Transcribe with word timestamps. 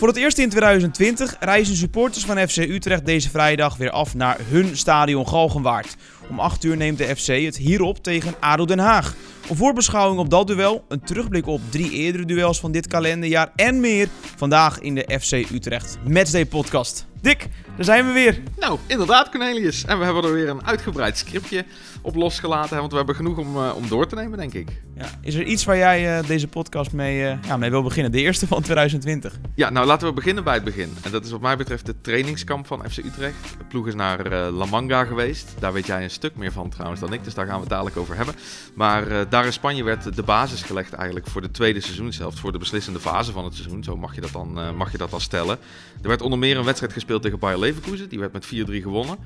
Voor 0.00 0.08
het 0.08 0.18
eerst 0.18 0.38
in 0.38 0.48
2020 0.48 1.36
reizen 1.40 1.76
supporters 1.76 2.24
van 2.24 2.48
FC 2.48 2.56
Utrecht 2.56 3.06
deze 3.06 3.30
vrijdag 3.30 3.76
weer 3.76 3.90
af 3.90 4.14
naar 4.14 4.38
hun 4.48 4.76
stadion 4.76 5.28
Galgenwaard. 5.28 5.96
Om 6.28 6.38
8 6.38 6.64
uur 6.64 6.76
neemt 6.76 6.98
de 6.98 7.16
FC 7.16 7.26
het 7.26 7.56
hierop 7.56 8.02
tegen 8.02 8.34
ADO 8.40 8.64
Den 8.64 8.78
Haag. 8.78 9.14
Een 9.48 9.56
voorbeschouwing 9.56 10.20
op 10.20 10.30
dat 10.30 10.46
duel, 10.46 10.84
een 10.88 11.00
terugblik 11.00 11.46
op 11.46 11.60
drie 11.68 11.90
eerdere 11.90 12.24
duels 12.24 12.60
van 12.60 12.72
dit 12.72 12.86
kalenderjaar 12.86 13.52
en 13.56 13.80
meer 13.80 14.08
vandaag 14.36 14.78
in 14.78 14.94
de 14.94 15.18
FC 15.20 15.32
Utrecht 15.52 15.98
Matchday 16.08 16.46
podcast. 16.46 17.06
Dick, 17.20 17.48
daar 17.80 17.96
zijn 17.96 18.06
we 18.06 18.12
weer. 18.12 18.42
Nou, 18.58 18.78
inderdaad 18.86 19.28
Cornelius. 19.28 19.84
En 19.84 19.98
we 19.98 20.04
hebben 20.04 20.24
er 20.24 20.32
weer 20.32 20.48
een 20.48 20.66
uitgebreid 20.66 21.18
scriptje 21.18 21.64
op 22.02 22.14
losgelaten, 22.14 22.78
want 22.78 22.90
we 22.90 22.96
hebben 22.96 23.14
genoeg 23.14 23.38
om, 23.38 23.56
uh, 23.56 23.72
om 23.76 23.88
door 23.88 24.06
te 24.06 24.14
nemen, 24.14 24.38
denk 24.38 24.54
ik. 24.54 24.82
Ja, 24.94 25.06
is 25.20 25.34
er 25.34 25.42
iets 25.42 25.64
waar 25.64 25.76
jij 25.76 26.18
uh, 26.18 26.26
deze 26.26 26.48
podcast 26.48 26.92
mee, 26.92 27.20
uh, 27.20 27.42
ja, 27.46 27.56
mee 27.56 27.70
wil 27.70 27.82
beginnen? 27.82 28.12
De 28.12 28.20
eerste 28.20 28.46
van 28.46 28.62
2020. 28.62 29.38
Ja, 29.54 29.70
nou 29.70 29.86
laten 29.86 30.08
we 30.08 30.14
beginnen 30.14 30.44
bij 30.44 30.54
het 30.54 30.64
begin. 30.64 30.96
En 31.02 31.10
dat 31.10 31.24
is 31.24 31.30
wat 31.30 31.40
mij 31.40 31.56
betreft 31.56 31.86
het 31.86 32.04
trainingskamp 32.04 32.66
van 32.66 32.90
FC 32.90 32.98
Utrecht. 32.98 33.36
De 33.58 33.64
ploeg 33.64 33.86
is 33.86 33.94
naar 33.94 34.30
La 34.50 34.64
Manga 34.64 35.04
geweest. 35.04 35.54
Daar 35.58 35.72
weet 35.72 35.86
jij 35.86 36.02
een 36.02 36.10
stuk 36.10 36.36
meer 36.36 36.52
van 36.52 36.70
trouwens 36.70 37.00
dan 37.00 37.12
ik, 37.12 37.24
dus 37.24 37.34
daar 37.34 37.46
gaan 37.46 37.54
we 37.54 37.60
het 37.60 37.70
dadelijk 37.70 37.96
over 37.96 38.16
hebben. 38.16 38.34
Maar 38.74 39.28
daar 39.28 39.44
in 39.44 39.52
Spanje 39.52 39.84
werd 39.84 40.16
de 40.16 40.22
basis 40.22 40.62
gelegd 40.62 40.92
eigenlijk 40.92 41.26
voor 41.26 41.40
de 41.40 41.50
tweede 41.50 41.80
seizoenshelft, 41.80 42.38
voor 42.38 42.52
de 42.52 42.58
beslissende 42.58 43.00
fase 43.00 43.32
van 43.32 43.44
het 43.44 43.54
seizoen. 43.54 43.84
Zo 43.84 43.96
mag 43.96 44.14
je 44.14 44.20
dat 44.20 44.32
dan, 44.32 44.76
mag 44.76 44.92
je 44.92 44.98
dat 44.98 45.10
dan 45.10 45.20
stellen. 45.20 45.58
Er 46.02 46.08
werd 46.08 46.22
onder 46.22 46.38
meer 46.38 46.56
een 46.56 46.64
wedstrijd 46.64 46.92
gespeeld 46.92 47.22
tegen 47.22 47.38
Bayer 47.38 47.58
Leverkusen. 47.70 48.08
Die 48.08 48.18
werd 48.18 48.32
met 48.32 48.46
4-3 48.46 48.48
gewonnen. 48.48 49.18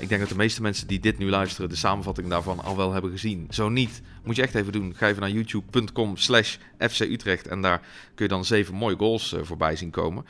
ik 0.00 0.08
denk 0.08 0.20
dat 0.20 0.28
de 0.28 0.36
meeste 0.36 0.62
mensen 0.62 0.86
die 0.86 1.00
dit 1.00 1.18
nu 1.18 1.28
luisteren 1.28 1.68
de 1.70 1.76
samenvatting 1.76 2.28
daarvan 2.28 2.60
al 2.64 2.76
wel 2.76 2.92
hebben 2.92 3.10
gezien. 3.10 3.46
Zo 3.50 3.68
niet, 3.68 4.02
moet 4.24 4.36
je 4.36 4.42
echt 4.42 4.54
even 4.54 4.72
doen. 4.72 4.94
Ga 4.96 5.08
even 5.08 5.20
naar 5.20 5.30
youtube.com 5.30 6.16
slash 6.16 6.56
FC 6.78 7.00
Utrecht 7.00 7.48
en 7.48 7.62
daar 7.62 7.80
kun 8.14 8.24
je 8.24 8.28
dan 8.28 8.44
zeven 8.44 8.74
mooie 8.74 8.96
goals 8.96 9.32
uh, 9.32 9.40
voorbij 9.42 9.76
zien 9.76 9.90
komen. 9.90 10.24
Um, 10.24 10.28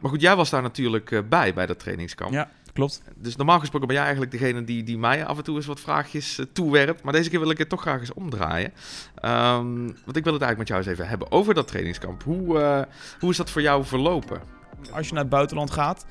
maar 0.00 0.10
goed, 0.10 0.20
jij 0.20 0.36
was 0.36 0.50
daar 0.50 0.62
natuurlijk 0.62 1.10
uh, 1.10 1.20
bij, 1.28 1.54
bij 1.54 1.66
dat 1.66 1.78
trainingskamp. 1.78 2.32
Ja, 2.32 2.50
klopt. 2.72 3.02
Dus 3.16 3.36
normaal 3.36 3.58
gesproken 3.58 3.86
ben 3.86 3.96
jij 3.96 4.04
eigenlijk 4.04 4.34
degene 4.38 4.64
die, 4.64 4.82
die 4.82 4.98
mij 4.98 5.24
af 5.26 5.36
en 5.36 5.44
toe 5.44 5.56
eens 5.56 5.66
wat 5.66 5.80
vraagjes 5.80 6.40
toewerpt. 6.52 7.02
Maar 7.02 7.12
deze 7.12 7.30
keer 7.30 7.40
wil 7.40 7.50
ik 7.50 7.58
het 7.58 7.68
toch 7.68 7.80
graag 7.80 8.00
eens 8.00 8.12
omdraaien. 8.12 8.72
Um, 9.24 9.86
want 10.04 10.16
ik 10.16 10.24
wil 10.24 10.32
het 10.32 10.42
eigenlijk 10.42 10.58
met 10.58 10.68
jou 10.68 10.80
eens 10.80 10.90
even 10.90 11.08
hebben 11.08 11.32
over 11.32 11.54
dat 11.54 11.68
trainingskamp. 11.68 12.22
Hoe, 12.22 12.86
hoe 13.20 13.30
is 13.30 13.36
dat 13.36 13.50
voor 13.50 13.62
jou 13.62 13.84
verlopen? 13.84 14.40
Als 14.92 15.06
je 15.06 15.12
naar 15.12 15.22
het 15.22 15.32
buitenland 15.32 15.70
gaat, 15.70 16.06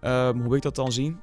um, 0.00 0.42
hoe 0.42 0.56
ik 0.56 0.62
dat 0.62 0.74
dan 0.74 0.92
zien? 0.92 1.18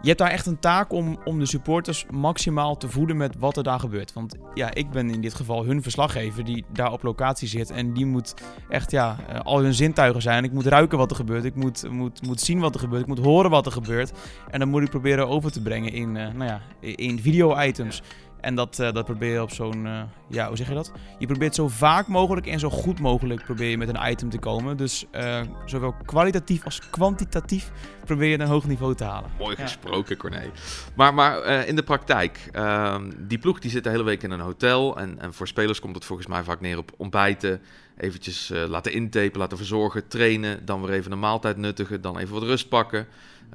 je 0.00 0.06
hebt 0.06 0.18
daar 0.18 0.30
echt 0.30 0.46
een 0.46 0.58
taak 0.58 0.92
om, 0.92 1.18
om 1.24 1.38
de 1.38 1.46
supporters 1.46 2.06
maximaal 2.10 2.76
te 2.76 2.88
voeden 2.88 3.16
met 3.16 3.34
wat 3.38 3.56
er 3.56 3.62
daar 3.62 3.80
gebeurt. 3.80 4.12
Want 4.12 4.36
ja, 4.54 4.74
ik 4.74 4.90
ben 4.90 5.10
in 5.10 5.20
dit 5.20 5.34
geval 5.34 5.64
hun 5.64 5.82
verslaggever 5.82 6.44
die 6.44 6.64
daar 6.72 6.92
op 6.92 7.02
locatie 7.02 7.48
zit. 7.48 7.70
En 7.70 7.92
die 7.92 8.06
moet 8.06 8.34
echt 8.68 8.90
ja, 8.90 9.16
eh, 9.28 9.40
al 9.40 9.62
hun 9.62 9.74
zintuigen 9.74 10.22
zijn. 10.22 10.44
Ik 10.44 10.52
moet 10.52 10.66
ruiken 10.66 10.98
wat 10.98 11.10
er 11.10 11.16
gebeurt. 11.16 11.44
Ik 11.44 11.54
moet, 11.54 11.90
moet, 11.90 12.26
moet 12.26 12.40
zien 12.40 12.60
wat 12.60 12.74
er 12.74 12.80
gebeurt. 12.80 13.02
Ik 13.02 13.08
moet 13.08 13.18
horen 13.18 13.50
wat 13.50 13.66
er 13.66 13.72
gebeurt. 13.72 14.12
En 14.50 14.58
dan 14.58 14.68
moet 14.68 14.82
ik 14.82 14.90
proberen 14.90 15.28
over 15.28 15.52
te 15.52 15.62
brengen 15.62 15.92
in, 15.92 16.14
uh, 16.14 16.28
nou 16.32 16.44
ja, 16.44 16.60
in 16.80 17.20
video-items. 17.20 18.02
En 18.40 18.54
dat, 18.54 18.78
uh, 18.80 18.92
dat 18.92 19.04
probeer 19.04 19.32
je 19.32 19.42
op 19.42 19.50
zo'n, 19.50 19.86
uh, 19.86 20.02
ja, 20.28 20.48
hoe 20.48 20.56
zeg 20.56 20.68
je 20.68 20.74
dat? 20.74 20.92
Je 21.18 21.26
probeert 21.26 21.54
zo 21.54 21.68
vaak 21.68 22.06
mogelijk 22.06 22.46
en 22.46 22.58
zo 22.58 22.70
goed 22.70 23.00
mogelijk 23.00 23.44
probeer 23.44 23.68
je 23.68 23.78
met 23.78 23.88
een 23.88 24.10
item 24.10 24.30
te 24.30 24.38
komen. 24.38 24.76
Dus 24.76 25.06
uh, 25.12 25.40
zowel 25.64 25.94
kwalitatief 26.04 26.64
als 26.64 26.90
kwantitatief 26.90 27.70
probeer 28.04 28.28
je 28.28 28.38
een 28.38 28.46
hoog 28.46 28.66
niveau 28.66 28.94
te 28.94 29.04
halen. 29.04 29.30
Mooi 29.38 29.56
gesproken, 29.56 30.14
ja. 30.14 30.16
Corné. 30.16 30.50
Maar, 30.94 31.14
maar 31.14 31.66
in 31.66 31.76
de 31.76 31.82
praktijk, 31.82 32.48
ehm, 32.52 33.10
die 33.18 33.38
ploeg 33.38 33.58
die 33.58 33.70
zit 33.70 33.84
de 33.84 33.90
hele 33.90 34.02
week 34.02 34.22
in 34.22 34.30
een 34.30 34.40
hotel. 34.40 34.98
En, 34.98 35.20
en 35.20 35.34
voor 35.34 35.48
spelers 35.48 35.80
komt 35.80 35.94
het 35.94 36.04
volgens 36.04 36.28
mij 36.28 36.42
vaak 36.42 36.60
neer 36.60 36.78
op 36.78 36.92
ontbijten. 36.96 37.60
Eventjes 37.96 38.52
laten 38.68 38.92
intapen, 38.92 39.38
laten 39.38 39.56
verzorgen, 39.56 40.08
trainen. 40.08 40.64
Dan 40.64 40.82
weer 40.82 40.94
even 40.94 41.12
een 41.12 41.18
maaltijd 41.18 41.56
nuttigen, 41.56 42.00
dan 42.00 42.18
even 42.18 42.34
wat 42.34 42.42
rust 42.42 42.68
pakken. 42.68 43.06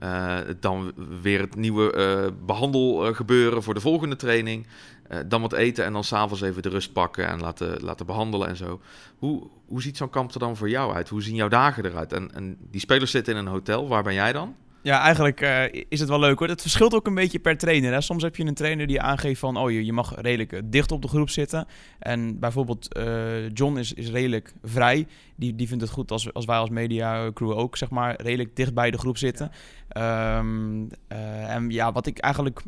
Uh, 0.03 0.37
dan 0.59 0.93
weer 1.21 1.39
het 1.39 1.55
nieuwe 1.55 1.93
uh, 1.95 2.45
behandelgebeuren 2.45 3.63
voor 3.63 3.73
de 3.73 3.79
volgende 3.79 4.15
training. 4.15 4.67
Dan 5.25 5.41
wat 5.41 5.53
eten 5.53 5.85
en 5.85 5.93
dan 5.93 6.03
s'avonds 6.03 6.41
even 6.41 6.61
de 6.61 6.69
rust 6.69 6.93
pakken 6.93 7.27
en 7.27 7.39
laten, 7.39 7.83
laten 7.83 8.05
behandelen 8.05 8.47
en 8.47 8.55
zo. 8.55 8.81
Hoe, 9.17 9.47
hoe 9.65 9.81
ziet 9.81 9.97
zo'n 9.97 10.09
kamp 10.09 10.33
er 10.33 10.39
dan 10.39 10.57
voor 10.57 10.69
jou 10.69 10.93
uit? 10.93 11.09
Hoe 11.09 11.21
zien 11.21 11.35
jouw 11.35 11.47
dagen 11.47 11.85
eruit? 11.85 12.13
En, 12.13 12.33
en 12.33 12.57
die 12.71 12.79
spelers 12.79 13.11
zitten 13.11 13.33
in 13.33 13.39
een 13.39 13.47
hotel, 13.47 13.87
waar 13.87 14.03
ben 14.03 14.13
jij 14.13 14.33
dan? 14.33 14.55
Ja, 14.83 14.99
eigenlijk 14.99 15.41
uh, 15.41 15.63
is 15.89 15.99
het 15.99 16.09
wel 16.09 16.19
leuk 16.19 16.39
hoor. 16.39 16.47
Het 16.47 16.61
verschilt 16.61 16.94
ook 16.94 17.07
een 17.07 17.16
beetje 17.16 17.39
per 17.39 17.57
trainer. 17.57 17.94
Hè. 17.94 18.01
Soms 18.01 18.23
heb 18.23 18.35
je 18.35 18.45
een 18.45 18.53
trainer 18.53 18.88
die 18.88 19.01
aangeeft 19.01 19.39
van... 19.39 19.57
oh, 19.57 19.71
je, 19.71 19.85
je 19.85 19.94
mag 19.94 20.21
redelijk 20.21 20.61
dicht 20.71 20.91
op 20.91 21.01
de 21.01 21.07
groep 21.07 21.29
zitten. 21.29 21.67
En 21.99 22.39
bijvoorbeeld 22.39 22.97
uh, 22.97 23.49
John 23.49 23.77
is, 23.77 23.94
is 23.94 24.09
redelijk 24.09 24.53
vrij. 24.63 25.07
Die, 25.35 25.55
die 25.55 25.67
vindt 25.67 25.83
het 25.83 25.91
goed 25.91 26.11
als, 26.11 26.33
als 26.33 26.45
wij 26.45 26.57
als 26.57 26.69
media 26.69 27.31
crew 27.33 27.51
ook, 27.51 27.77
zeg 27.77 27.89
maar... 27.89 28.21
redelijk 28.21 28.55
dicht 28.55 28.73
bij 28.73 28.91
de 28.91 28.97
groep 28.97 29.17
zitten. 29.17 29.51
Uh, 29.97 30.38
en 31.53 31.69
ja, 31.69 31.91
wat 31.91 32.05
ik 32.05 32.17
eigenlijk 32.17 32.61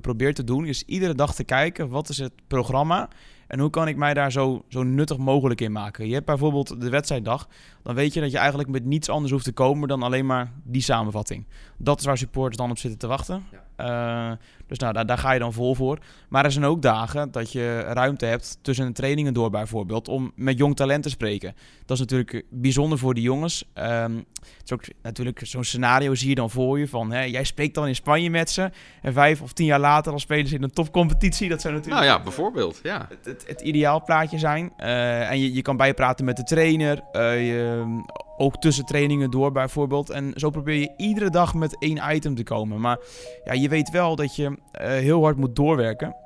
probeer 0.00 0.34
te 0.34 0.44
doen... 0.44 0.66
is 0.66 0.82
iedere 0.82 1.14
dag 1.14 1.34
te 1.34 1.44
kijken... 1.44 1.88
wat 1.88 2.08
is 2.08 2.18
het 2.18 2.32
programma... 2.46 3.08
En 3.52 3.58
hoe 3.58 3.70
kan 3.70 3.88
ik 3.88 3.96
mij 3.96 4.14
daar 4.14 4.32
zo, 4.32 4.64
zo 4.68 4.82
nuttig 4.82 5.16
mogelijk 5.16 5.60
in 5.60 5.72
maken? 5.72 6.06
Je 6.06 6.14
hebt 6.14 6.26
bijvoorbeeld 6.26 6.80
de 6.80 6.90
wedstrijddag. 6.90 7.48
Dan 7.82 7.94
weet 7.94 8.14
je 8.14 8.20
dat 8.20 8.30
je 8.30 8.38
eigenlijk 8.38 8.68
met 8.68 8.84
niets 8.84 9.08
anders 9.08 9.32
hoeft 9.32 9.44
te 9.44 9.52
komen 9.52 9.88
dan 9.88 10.02
alleen 10.02 10.26
maar 10.26 10.52
die 10.64 10.82
samenvatting. 10.82 11.46
Dat 11.82 11.98
is 11.98 12.04
waar 12.04 12.18
supporters 12.18 12.56
dan 12.56 12.70
op 12.70 12.78
zitten 12.78 12.98
te 12.98 13.06
wachten. 13.06 13.44
Ja. 13.50 14.30
Uh, 14.30 14.36
dus 14.66 14.78
nou, 14.78 14.92
daar, 14.92 15.06
daar, 15.06 15.18
ga 15.18 15.32
je 15.32 15.38
dan 15.38 15.52
vol 15.52 15.74
voor. 15.74 15.98
Maar 16.28 16.44
er 16.44 16.52
zijn 16.52 16.64
ook 16.64 16.82
dagen 16.82 17.30
dat 17.30 17.52
je 17.52 17.80
ruimte 17.80 18.26
hebt 18.26 18.58
tussen 18.62 18.86
de 18.86 18.92
trainingen 18.92 19.34
door 19.34 19.50
bijvoorbeeld... 19.50 20.08
om 20.08 20.32
met 20.34 20.58
jong 20.58 20.76
talent 20.76 21.02
te 21.02 21.08
spreken. 21.08 21.54
Dat 21.86 21.96
is 21.96 21.98
natuurlijk 21.98 22.44
bijzonder 22.50 22.98
voor 22.98 23.14
die 23.14 23.22
jongens. 23.22 23.64
Um, 23.74 24.16
het 24.16 24.62
is 24.64 24.72
ook 24.72 24.82
natuurlijk 25.02 25.40
zo'n 25.42 25.64
scenario 25.64 26.14
zie 26.14 26.28
je 26.28 26.34
dan 26.34 26.50
voor 26.50 26.78
je 26.78 26.88
van... 26.88 27.12
Hè, 27.12 27.22
jij 27.22 27.44
spreekt 27.44 27.74
dan 27.74 27.86
in 27.86 27.94
Spanje 27.94 28.30
met 28.30 28.50
ze... 28.50 28.70
en 29.02 29.12
vijf 29.12 29.42
of 29.42 29.52
tien 29.52 29.66
jaar 29.66 29.80
later 29.80 30.10
dan 30.10 30.20
spelen 30.20 30.46
ze 30.46 30.54
in 30.54 30.62
een 30.62 30.70
topcompetitie. 30.70 31.48
Dat 31.48 31.60
zou 31.60 31.74
natuurlijk... 31.74 32.04
Nou 32.04 32.16
ja, 32.16 32.22
bijvoorbeeld, 32.24 32.80
ja. 32.82 33.06
Het, 33.08 33.24
het, 33.24 33.44
het 33.46 33.60
ideaalplaatje 33.60 34.38
zijn. 34.38 34.72
Uh, 34.78 35.30
en 35.30 35.38
je, 35.40 35.54
je 35.54 35.62
kan 35.62 35.76
bijpraten 35.76 36.24
met 36.24 36.36
de 36.36 36.44
trainer... 36.44 37.02
Uh, 37.12 37.46
je, 37.46 38.02
ook 38.42 38.56
tussen 38.56 38.84
trainingen 38.84 39.30
door 39.30 39.52
bijvoorbeeld. 39.52 40.10
En 40.10 40.32
zo 40.34 40.50
probeer 40.50 40.80
je 40.80 40.94
iedere 40.96 41.30
dag 41.30 41.54
met 41.54 41.76
één 41.78 42.14
item 42.14 42.34
te 42.34 42.42
komen. 42.42 42.80
Maar 42.80 42.98
ja, 43.44 43.52
je 43.52 43.68
weet 43.68 43.90
wel 43.90 44.16
dat 44.16 44.36
je 44.36 44.44
uh, 44.50 44.56
heel 44.80 45.22
hard 45.22 45.36
moet 45.36 45.56
doorwerken. 45.56 46.16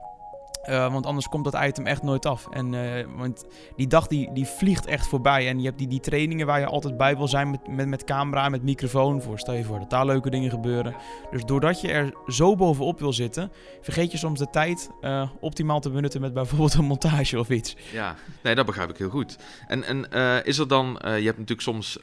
Uh, 0.68 0.92
want 0.92 1.06
anders 1.06 1.28
komt 1.28 1.44
dat 1.44 1.64
item 1.64 1.86
echt 1.86 2.02
nooit 2.02 2.26
af. 2.26 2.46
En 2.50 2.72
uh, 2.72 3.04
want 3.16 3.44
die 3.76 3.86
dag 3.86 4.06
die, 4.06 4.32
die 4.32 4.46
vliegt 4.46 4.86
echt 4.86 5.06
voorbij. 5.06 5.48
En 5.48 5.58
je 5.58 5.64
hebt 5.64 5.78
die, 5.78 5.88
die 5.88 6.00
trainingen 6.00 6.46
waar 6.46 6.60
je 6.60 6.66
altijd 6.66 6.96
bij 6.96 7.16
wil 7.16 7.28
zijn 7.28 7.50
met, 7.50 7.68
met, 7.68 7.88
met 7.88 8.04
camera, 8.04 8.48
met 8.48 8.62
microfoon. 8.62 9.22
Voor 9.22 9.38
stel 9.38 9.54
je 9.54 9.64
voor 9.64 9.78
dat 9.78 9.90
daar 9.90 10.06
leuke 10.06 10.30
dingen 10.30 10.50
gebeuren. 10.50 10.94
Dus 11.30 11.44
doordat 11.44 11.80
je 11.80 11.88
er 11.88 12.14
zo 12.26 12.56
bovenop 12.56 13.00
wil 13.00 13.12
zitten, 13.12 13.52
vergeet 13.80 14.12
je 14.12 14.18
soms 14.18 14.38
de 14.38 14.50
tijd 14.50 14.90
uh, 15.00 15.30
optimaal 15.40 15.80
te 15.80 15.90
benutten 15.90 16.20
met 16.20 16.34
bijvoorbeeld 16.34 16.74
een 16.74 16.84
montage 16.84 17.38
of 17.38 17.48
iets. 17.48 17.76
Ja, 17.92 18.14
nee, 18.42 18.54
dat 18.54 18.66
begrijp 18.66 18.90
ik 18.90 18.98
heel 18.98 19.10
goed. 19.10 19.38
En, 19.66 19.84
en 19.84 20.10
is 20.44 20.58
er 20.58 20.68
dan, 20.68 20.98
je 21.00 21.08
hebt 21.08 21.38
natuurlijk 21.38 21.60
soms 21.60 21.98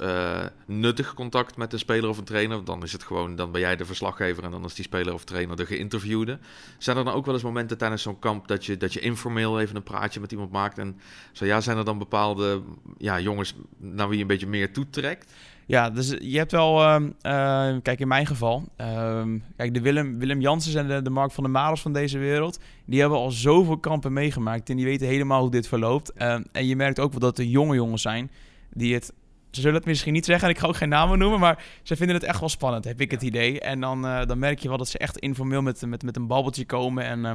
nuttig 0.65 1.13
contact 1.13 1.57
met 1.57 1.73
een 1.73 1.79
speler 1.79 2.09
of 2.09 2.17
een 2.17 2.23
trainer. 2.23 2.65
Dan 2.65 2.83
is 2.83 2.91
het 2.91 3.03
gewoon, 3.03 3.35
dan 3.35 3.51
ben 3.51 3.61
jij 3.61 3.75
de 3.75 3.85
verslaggever 3.85 4.43
en 4.43 4.51
dan 4.51 4.65
is 4.65 4.73
die 4.73 4.85
speler 4.85 5.13
of 5.13 5.23
trainer 5.23 5.55
de 5.55 5.65
geïnterviewde. 5.65 6.39
Zijn 6.77 6.97
er 6.97 7.03
dan 7.03 7.13
ook 7.13 7.25
wel 7.25 7.33
eens 7.33 7.43
momenten 7.43 7.77
tijdens 7.77 8.01
zo'n 8.01 8.19
kamp 8.19 8.47
dat 8.53 8.65
je, 8.65 8.77
dat 8.77 8.93
je 8.93 8.99
informeel 8.99 9.59
even 9.59 9.75
een 9.75 9.83
praatje 9.83 10.19
met 10.19 10.31
iemand 10.31 10.51
maakt. 10.51 10.77
En 10.77 10.99
zo 11.31 11.45
ja, 11.45 11.61
zijn 11.61 11.77
er 11.77 11.85
dan 11.85 11.97
bepaalde 11.97 12.61
ja, 12.97 13.19
jongens 13.19 13.55
naar 13.77 14.07
wie 14.07 14.15
je 14.15 14.21
een 14.21 14.27
beetje 14.27 14.47
meer 14.47 14.73
toetrekt? 14.73 15.33
Ja, 15.65 15.89
dus 15.89 16.15
je 16.19 16.37
hebt 16.37 16.51
wel, 16.51 16.81
uh, 16.81 16.95
uh, 17.01 17.75
kijk 17.81 17.99
in 17.99 18.07
mijn 18.07 18.25
geval, 18.25 18.63
uh, 18.77 19.23
kijk 19.55 19.73
de 19.73 19.81
Willem, 19.81 20.19
Willem 20.19 20.41
Janssens 20.41 20.75
en 20.75 20.87
de, 20.87 21.01
de 21.01 21.09
Mark 21.09 21.31
van 21.31 21.43
der 21.43 21.51
Marels 21.51 21.81
van 21.81 21.93
deze 21.93 22.17
wereld, 22.17 22.59
die 22.85 22.99
hebben 22.99 23.17
al 23.17 23.31
zoveel 23.31 23.77
kampen 23.77 24.13
meegemaakt 24.13 24.69
en 24.69 24.75
die 24.75 24.85
weten 24.85 25.07
helemaal 25.07 25.41
hoe 25.41 25.51
dit 25.51 25.67
verloopt. 25.67 26.13
Ehm, 26.13 26.43
en 26.51 26.65
je 26.65 26.75
merkt 26.75 26.99
ook 26.99 27.11
wel 27.11 27.19
dat 27.19 27.37
er 27.37 27.45
jonge 27.45 27.75
jongens 27.75 28.01
zijn 28.01 28.31
die 28.73 28.93
het 28.93 29.13
ze 29.55 29.61
zullen 29.61 29.75
het 29.77 29.85
misschien 29.85 30.13
niet 30.13 30.25
zeggen 30.25 30.47
en 30.47 30.53
ik 30.53 30.59
ga 30.59 30.67
ook 30.67 30.75
geen 30.75 30.89
namen 30.89 31.19
noemen, 31.19 31.39
maar 31.39 31.63
ze 31.83 31.95
vinden 31.95 32.15
het 32.15 32.25
echt 32.25 32.39
wel 32.39 32.49
spannend, 32.49 32.85
heb 32.85 33.01
ik 33.01 33.11
het 33.11 33.21
idee. 33.21 33.59
En 33.59 33.79
dan, 33.79 34.05
uh, 34.05 34.25
dan 34.25 34.39
merk 34.39 34.59
je 34.59 34.67
wel 34.67 34.77
dat 34.77 34.87
ze 34.87 34.97
echt 34.97 35.17
informeel 35.17 35.61
met, 35.61 35.85
met, 35.85 36.03
met 36.03 36.15
een 36.15 36.27
babbeltje 36.27 36.65
komen 36.65 37.03
en 37.03 37.19
uh, 37.19 37.31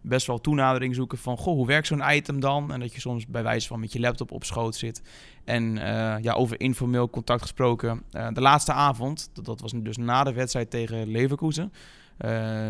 best 0.00 0.26
wel 0.26 0.40
toenadering 0.40 0.94
zoeken 0.94 1.18
van, 1.18 1.36
goh, 1.36 1.54
hoe 1.54 1.66
werkt 1.66 1.86
zo'n 1.86 2.02
item 2.10 2.40
dan? 2.40 2.72
En 2.72 2.80
dat 2.80 2.94
je 2.94 3.00
soms 3.00 3.26
bij 3.26 3.42
wijze 3.42 3.66
van 3.66 3.80
met 3.80 3.92
je 3.92 4.00
laptop 4.00 4.30
op 4.30 4.44
schoot 4.44 4.74
zit. 4.74 5.02
En 5.44 5.76
uh, 5.76 6.14
ja, 6.20 6.32
over 6.32 6.60
informeel 6.60 7.10
contact 7.10 7.42
gesproken. 7.42 8.02
de 8.10 8.40
laatste 8.40 8.72
avond, 8.72 9.30
dat, 9.32 9.44
dat, 9.44 9.60
was 9.60 9.72
dus 9.76 9.96
na 9.96 10.24
de 10.24 10.32
wedstrijd 10.32 10.70
tegen 10.70 11.10
Leverkusen, 11.10 11.72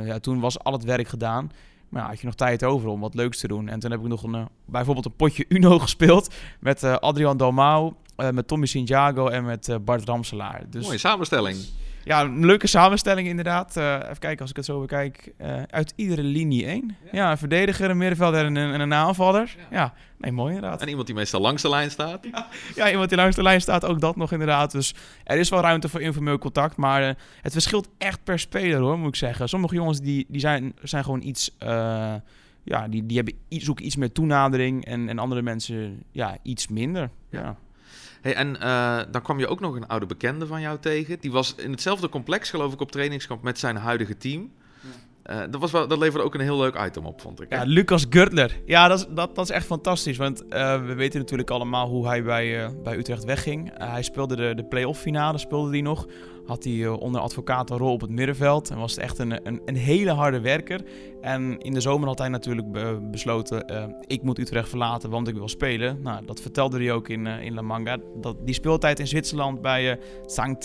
ja, 0.05 0.19
toen 0.19 0.41
was 0.41 0.59
al 0.59 0.73
het 0.73 0.85
werk 0.85 1.09
gedaan. 1.09 1.51
Maar 1.89 2.03
ja, 2.03 2.09
had 2.09 2.21
je 2.21 2.27
nog 2.27 2.35
tijd 2.35 2.65
over 2.65 2.89
om 2.89 3.01
wat 3.01 3.15
leuks 3.15 3.39
te 3.39 3.49
doen. 3.49 3.69
En 3.69 3.79
toen 3.79 3.91
heb 3.91 4.01
ik 4.01 4.07
nog 4.07 4.23
een, 4.23 4.49
bijvoorbeeld 4.65 5.07
een 5.07 5.17
potje 5.17 5.45
Uno 5.57 5.79
gespeeld 5.79 6.35
met 6.61 6.85
Adrian 6.85 7.37
Dalmau, 7.37 7.93
uh, 8.17 8.31
met 8.31 8.49
Tommy 8.49 8.67
Santiago 8.67 9.29
en 9.29 9.45
met 9.45 9.69
uh, 9.69 9.77
Bart 9.85 10.05
Ramselaar. 10.05 10.63
Dus, 10.71 10.85
Mooie 10.85 10.99
samenstelling. 10.99 11.57
Ja, 12.05 12.21
een 12.21 12.47
leuke 12.47 12.67
samenstelling 12.67 13.29
inderdaad. 13.29 13.77
Uh, 13.77 13.95
even 13.95 14.19
kijken 14.19 14.41
als 14.41 14.51
ik 14.51 14.57
het 14.57 14.65
zo 14.65 14.81
bekijk. 14.81 15.33
Uh, 15.41 15.63
uit 15.63 15.93
iedere 15.97 16.23
linie 16.23 16.67
één. 16.67 16.97
Ja. 17.13 17.31
een 17.31 17.39
verdediger, 17.39 17.91
een 17.91 17.97
middenvelder 17.97 18.45
en 18.45 18.57
een, 18.57 18.73
en 18.73 18.81
een 18.81 18.95
aanvaller. 18.95 19.55
Ja. 19.59 19.77
ja. 19.77 19.95
nee, 20.19 20.33
mooi 20.33 20.55
inderdaad. 20.55 20.83
En 20.83 20.89
iemand 20.89 21.07
die 21.07 21.17
meestal 21.17 21.41
langs 21.41 21.63
de 21.63 21.69
lijn 21.69 21.91
staat. 21.91 22.27
Ja. 22.75 22.91
iemand 22.91 23.09
die 23.09 23.19
langs 23.19 23.37
de 23.37 23.43
lijn 23.43 23.61
staat, 23.61 23.85
ook 23.85 24.01
dat 24.01 24.17
nog 24.17 24.33
inderdaad. 24.33 24.73
Dus 24.73 24.95
er 25.25 25.39
is 25.39 25.49
wel 25.49 25.61
ruimte 25.61 25.89
voor 25.89 26.01
informeel 26.01 26.39
contact. 26.39 26.77
Maar 26.77 27.03
uh, 27.03 27.11
het 27.41 27.53
verschilt 27.53 27.89
echt 27.99 28.25
per 28.25 28.39
speler 28.39 28.81
hoor, 28.81 28.99
moet 28.99 29.09
ik 29.09 29.17
zeggen. 29.17 29.49
Sommige 29.49 29.75
jongens 29.75 30.01
die, 30.01 30.27
die 30.29 30.41
zijn, 30.41 30.75
zijn 30.83 31.05
gewoon 31.05 31.23
iets... 31.23 31.57
ja, 32.65 32.89
die, 32.89 33.07
die 33.07 33.17
hebben, 33.17 33.35
zoeken 33.49 33.87
iets 33.87 33.97
meer 33.97 34.13
toenadering. 34.13 34.85
En, 34.85 35.09
en 35.09 35.19
andere 35.19 35.43
mensen 35.43 36.03
ja, 36.11 36.37
iets 36.43 36.69
minder. 36.69 37.11
ja. 37.31 37.57
Hey, 38.23 38.35
en 38.35 38.57
uh, 38.63 39.01
dan 39.11 39.23
kwam 39.23 39.39
je 39.39 39.49
ook 39.49 39.61
nog 39.61 39.75
een 39.75 39.87
oude 39.87 40.07
bekende 40.07 40.47
van 40.47 40.61
jou 40.61 40.79
tegen. 40.79 41.17
Die 41.21 41.33
was 41.33 41.55
in 41.55 41.71
hetzelfde 41.71 42.09
complex, 42.09 42.51
geloof 42.51 42.73
ik, 42.73 42.81
op 42.81 42.93
trainingskamp 42.93 43.43
met 43.43 43.59
zijn 43.59 43.77
huidige 43.77 44.17
team. 44.17 44.51
Uh, 45.31 45.41
dat, 45.51 45.61
was 45.61 45.71
wel, 45.71 45.89
dat 45.89 45.99
leverde 45.99 46.25
ook 46.25 46.35
een 46.35 46.41
heel 46.41 46.59
leuk 46.59 46.85
item 46.87 47.07
op, 47.07 47.21
vond 47.21 47.41
ik. 47.41 47.53
Ja, 47.53 47.63
Lucas 47.63 48.07
Gurtler. 48.11 48.61
Ja, 48.67 48.89
dat 48.89 48.99
is, 48.99 49.07
dat, 49.15 49.35
dat 49.35 49.45
is 49.45 49.51
echt 49.51 49.67
fantastisch. 49.67 50.17
Want 50.17 50.43
uh, 50.43 50.87
we 50.87 50.95
weten 50.95 51.21
natuurlijk 51.21 51.51
allemaal 51.51 51.89
hoe 51.89 52.07
hij 52.07 52.23
bij, 52.23 52.65
uh, 52.65 52.69
bij 52.83 52.97
Utrecht 52.97 53.25
wegging. 53.25 53.73
hij 53.75 54.03
speelde 54.03 54.37
de, 54.37 54.55
de 54.55 54.65
play-off 54.65 55.01
finale, 55.01 55.39
speelde 55.39 55.71
die 55.71 55.83
nog 55.83 56.07
had 56.45 56.65
hij 56.65 56.85
eh, 56.85 57.01
onder 57.01 57.21
advocaat 57.21 57.71
een 57.71 57.77
rol 57.77 57.93
op 57.93 58.01
het 58.01 58.11
middenveld. 58.11 58.71
En 58.71 58.79
was 58.79 58.97
echt 58.97 59.19
een, 59.19 59.47
een, 59.47 59.61
een, 59.65 59.77
hele 59.77 60.11
harde 60.11 60.41
werker. 60.41 60.81
En 61.21 61.59
in 61.59 61.73
de 61.73 61.81
zomer 61.81 62.09
had 62.09 62.19
hij 62.19 62.29
natuurlijk 62.29 62.69
besloten, 63.11 63.73
uh, 63.73 63.85
ik 64.07 64.23
moet 64.23 64.39
Utrecht 64.39 64.69
verlaten, 64.69 65.11
want 65.11 65.29
ik 65.29 65.35
wil 65.35 65.49
spelen. 65.49 65.99
Nou, 66.03 66.25
dat 66.25 66.41
vertelde 66.41 66.79
hij 66.79 66.93
ook 66.93 67.09
in, 67.09 67.27
uh, 67.27 67.45
in 67.45 67.55
La 67.55 67.63
Manga. 67.63 67.97
Dat, 68.21 68.37
die 68.45 68.55
speeltijd 68.55 68.99
in 68.99 69.07
Zwitserland 69.07 69.63
bij 69.63 69.91
uh, 69.91 69.97
Sankt 70.27 70.65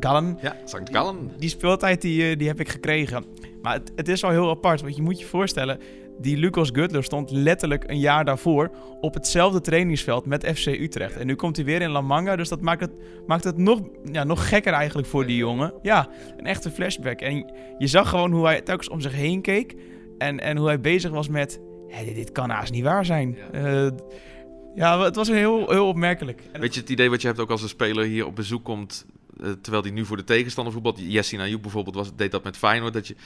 Gallen. 0.00 0.38
Ja, 0.42 0.56
Sankt 0.64 0.90
Gallen. 0.90 1.28
Die, 1.28 1.38
die 1.38 1.48
speeltijd 1.48 2.02
die, 2.02 2.36
die 2.36 2.48
heb 2.48 2.60
ik 2.60 2.68
gekregen. 2.68 3.24
Maar 3.62 3.72
het, 3.72 3.92
het 3.96 4.08
is 4.08 4.20
wel 4.20 4.30
heel 4.30 4.50
apart, 4.50 4.80
want 4.80 4.96
je 4.96 5.02
moet 5.02 5.18
je 5.18 5.26
voorstellen 5.26 5.78
die 6.18 6.36
Lucas 6.36 6.70
Gutler 6.72 7.04
stond 7.04 7.30
letterlijk 7.30 7.84
een 7.86 7.98
jaar 7.98 8.24
daarvoor 8.24 8.70
op 9.00 9.14
hetzelfde 9.14 9.60
trainingsveld 9.60 10.26
met 10.26 10.46
FC 10.54 10.66
Utrecht. 10.66 11.16
En 11.16 11.26
nu 11.26 11.34
komt 11.34 11.56
hij 11.56 11.64
weer 11.64 11.82
in 11.82 11.90
La 11.90 12.00
Manga, 12.00 12.36
dus 12.36 12.48
dat 12.48 12.60
maakt 12.60 12.80
het, 12.80 12.92
maakt 13.26 13.44
het 13.44 13.56
nog, 13.56 13.80
ja, 14.12 14.24
nog 14.24 14.48
gekker 14.48 14.72
eigenlijk 14.72 15.08
voor 15.08 15.26
die 15.26 15.36
jongen. 15.36 15.74
Ja, 15.82 16.08
een 16.36 16.46
echte 16.46 16.70
flashback. 16.70 17.20
En 17.20 17.52
je 17.78 17.86
zag 17.86 18.08
gewoon 18.08 18.32
hoe 18.32 18.46
hij 18.46 18.60
telkens 18.60 18.88
om 18.88 19.00
zich 19.00 19.12
heen 19.12 19.42
keek 19.42 19.74
en, 20.18 20.40
en 20.40 20.56
hoe 20.56 20.66
hij 20.66 20.80
bezig 20.80 21.10
was 21.10 21.28
met... 21.28 21.60
Hé, 21.88 22.14
dit 22.14 22.32
kan 22.32 22.50
haast 22.50 22.72
niet 22.72 22.82
waar 22.82 23.04
zijn. 23.04 23.38
Ja. 23.52 23.84
Uh, 23.84 23.90
ja, 24.74 25.00
het 25.00 25.16
was 25.16 25.28
heel, 25.28 25.70
heel 25.70 25.88
opmerkelijk. 25.88 26.42
Weet 26.52 26.74
je, 26.74 26.80
het 26.80 26.90
idee 26.90 27.10
wat 27.10 27.20
je 27.20 27.26
hebt 27.26 27.40
ook 27.40 27.50
als 27.50 27.62
een 27.62 27.68
speler 27.68 28.04
hier 28.04 28.26
op 28.26 28.36
bezoek 28.36 28.64
komt 28.64 29.06
terwijl 29.36 29.82
hij 29.82 29.92
nu 29.92 30.04
voor 30.04 30.16
de 30.16 30.24
tegenstander 30.24 30.72
voetbalt. 30.72 30.98
Jessin 30.98 31.40
Ayoub 31.40 31.62
bijvoorbeeld 31.62 31.94
was, 31.94 32.16
deed 32.16 32.30
dat 32.30 32.44
met 32.44 32.56
Feyenoord. 32.56 32.92
Dat 32.92 33.06
je, 33.06 33.16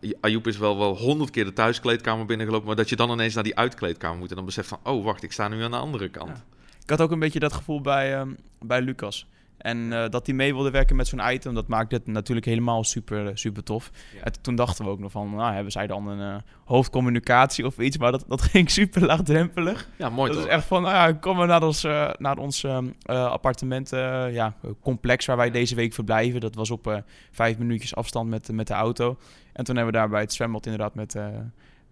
uh, 0.00 0.12
Ayoub 0.20 0.46
is 0.46 0.58
wel 0.58 0.78
wel 0.78 0.96
honderd 0.96 1.30
keer 1.30 1.44
de 1.44 1.52
thuiskleedkamer 1.52 2.26
binnengelopen. 2.26 2.66
Maar 2.66 2.76
dat 2.76 2.88
je 2.88 2.96
dan 2.96 3.10
ineens 3.10 3.34
naar 3.34 3.44
die 3.44 3.56
uitkleedkamer 3.56 4.18
moet. 4.18 4.30
En 4.30 4.36
dan 4.36 4.44
beseft 4.44 4.68
van, 4.68 4.78
oh 4.82 5.04
wacht, 5.04 5.22
ik 5.22 5.32
sta 5.32 5.48
nu 5.48 5.62
aan 5.62 5.70
de 5.70 5.76
andere 5.76 6.08
kant. 6.08 6.44
Ik 6.82 6.90
had 6.90 7.00
ook 7.00 7.10
een 7.10 7.18
beetje 7.18 7.38
dat 7.38 7.52
gevoel 7.52 7.80
bij, 7.80 8.20
um, 8.20 8.36
bij 8.60 8.82
Lucas. 8.82 9.26
En 9.58 9.78
uh, 9.78 10.08
dat 10.08 10.26
hij 10.26 10.34
mee 10.34 10.54
wilde 10.54 10.70
werken 10.70 10.96
met 10.96 11.06
zo'n 11.06 11.32
item, 11.32 11.54
dat 11.54 11.68
maakt 11.68 11.92
het 11.92 12.06
natuurlijk 12.06 12.46
helemaal 12.46 12.84
super, 12.84 13.38
super 13.38 13.62
tof. 13.62 13.90
Ja. 14.14 14.22
En 14.22 14.32
toen 14.40 14.54
dachten 14.54 14.84
we 14.84 14.90
ook 14.90 14.98
nog 14.98 15.12
van, 15.12 15.34
nou, 15.34 15.54
hebben 15.54 15.72
zij 15.72 15.86
dan 15.86 16.08
een 16.08 16.34
uh, 16.34 16.36
hoofdcommunicatie 16.64 17.66
of 17.66 17.78
iets? 17.78 17.98
Maar 17.98 18.12
dat, 18.12 18.24
dat 18.28 18.42
ging 18.52 18.70
super 18.70 19.06
laagdrempelig. 19.06 19.88
Ja, 19.96 20.08
mooi 20.08 20.30
Dat 20.30 20.38
toch? 20.38 20.48
is 20.48 20.54
echt 20.54 20.64
van, 20.64 20.82
nou 20.82 20.94
ja, 20.94 21.12
kom 21.12 21.36
maar 21.36 21.46
naar 21.46 21.62
ons, 21.62 21.84
uh, 21.84 22.10
naar 22.18 22.38
ons 22.38 22.64
appartement, 23.06 23.90
ja, 24.30 24.54
complex 24.80 25.26
waar 25.26 25.36
wij 25.36 25.50
deze 25.50 25.74
week 25.74 25.92
verblijven. 25.92 26.40
Dat 26.40 26.54
was 26.54 26.70
op 26.70 27.02
vijf 27.30 27.58
minuutjes 27.58 27.94
afstand 27.94 28.30
met, 28.30 28.52
met 28.52 28.66
de 28.66 28.74
auto. 28.74 29.16
En 29.52 29.64
toen 29.64 29.76
hebben 29.76 29.92
we 29.94 29.98
daar 30.00 30.08
bij 30.08 30.20
het 30.20 30.32
zwembad 30.32 30.66
inderdaad 30.66 30.94
met 30.94 31.16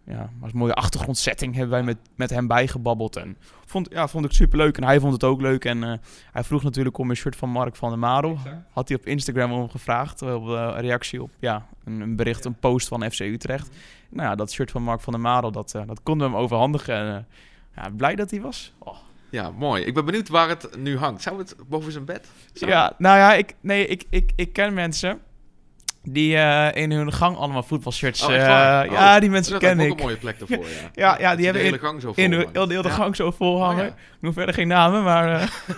ja, 0.05 0.31
een 0.43 0.51
mooie 0.53 0.75
achtergrondsetting 0.75 1.55
hebben 1.55 1.73
wij 1.73 1.83
met, 1.83 1.99
met 2.15 2.31
hem 2.31 2.47
bijgebabbeld. 2.47 3.17
En 3.17 3.37
vond, 3.67 3.89
ja, 3.91 4.09
vond 4.09 4.25
ik 4.25 4.33
super 4.33 4.59
leuk. 4.59 4.77
En 4.77 4.85
hij 4.85 5.01
vond 5.01 5.13
het 5.13 5.25
ook 5.25 5.41
leuk. 5.41 5.65
En 5.65 5.83
uh, 5.83 5.93
hij 6.33 6.45
vroeg 6.45 6.63
natuurlijk 6.63 6.99
om 6.99 7.11
een 7.11 7.17
shirt 7.17 7.37
van 7.37 7.49
Mark 7.49 7.77
van 7.77 7.89
der 7.89 7.99
Marel. 7.99 8.39
Had 8.71 8.89
hij 8.89 8.97
op 8.97 9.07
Instagram 9.07 9.53
om 9.53 9.69
gevraagd. 9.69 10.23
Op 10.23 10.47
uh, 10.47 10.53
een 10.53 10.81
reactie 10.81 11.23
op 11.23 11.31
ja, 11.39 11.67
een, 11.85 12.01
een 12.01 12.17
bericht, 12.17 12.45
ja. 12.45 12.51
een 12.51 12.59
post 12.59 12.89
van 12.89 13.11
FC 13.11 13.21
Utrecht. 13.21 13.71
Nou 14.11 14.29
ja, 14.29 14.35
dat 14.35 14.53
shirt 14.53 14.71
van 14.71 14.83
Mark 14.83 15.01
van 15.01 15.13
der 15.13 15.23
Marel, 15.23 15.53
dat, 15.53 15.75
uh, 15.77 15.83
dat 15.87 16.03
konden 16.03 16.27
we 16.27 16.33
hem 16.33 16.43
overhandigen. 16.43 16.95
En 16.95 17.27
ja, 17.77 17.91
blij 17.97 18.15
dat 18.15 18.31
hij 18.31 18.41
was. 18.41 18.73
Oh. 18.79 18.97
Ja, 19.31 19.51
mooi. 19.51 19.85
Ik 19.85 19.95
ben 19.95 20.05
benieuwd 20.05 20.29
waar 20.29 20.49
het 20.49 20.77
nu 20.79 20.99
hangt. 20.99 21.23
Zou 21.23 21.39
het 21.39 21.57
boven 21.69 21.93
zijn 21.93 22.05
bed? 22.05 22.29
Zou 22.53 22.71
ja, 22.71 22.95
nou 22.99 23.19
ja, 23.19 23.35
ik, 23.35 23.55
nee, 23.61 23.87
ik, 23.87 24.05
ik, 24.11 24.33
ik 24.37 24.53
ken 24.53 24.75
mensen 24.75 25.21
die 26.03 26.35
uh, 26.35 26.75
in 26.75 26.91
hun 26.91 27.13
gang 27.13 27.37
allemaal 27.37 27.63
voetbalshirts. 27.63 28.23
Oh, 28.23 28.31
uh, 28.31 28.37
oh, 28.37 28.41
ja, 28.93 29.21
die 29.21 29.31
mensen 29.31 29.59
ken 29.59 29.81
ik. 29.81 29.91
ook 29.91 29.99
een 29.99 30.05
mooie 30.05 30.17
plek 30.17 30.41
ervoor. 30.41 30.67
Ja, 30.67 30.91
ja, 30.95 31.19
ja 31.19 31.37
die 31.37 31.45
hebben 31.45 31.63
de 31.63 31.69
hele 31.69 31.81
gang 31.81 32.01
zo 32.01 32.13
vol 32.13 32.25
in 32.25 32.31
de, 32.31 32.49
de 32.53 32.61
hele 32.61 32.83
ja. 32.83 32.91
gang 32.91 33.17
zo 33.17 33.31
vol 33.31 33.63
hangen. 33.63 33.85
Oh, 33.85 33.89
ja. 33.89 33.95
Ik 33.95 34.21
noem 34.21 34.33
verder 34.33 34.55
geen 34.55 34.69
namen, 34.69 35.03
maar. 35.03 35.43
Uh... 35.43 35.49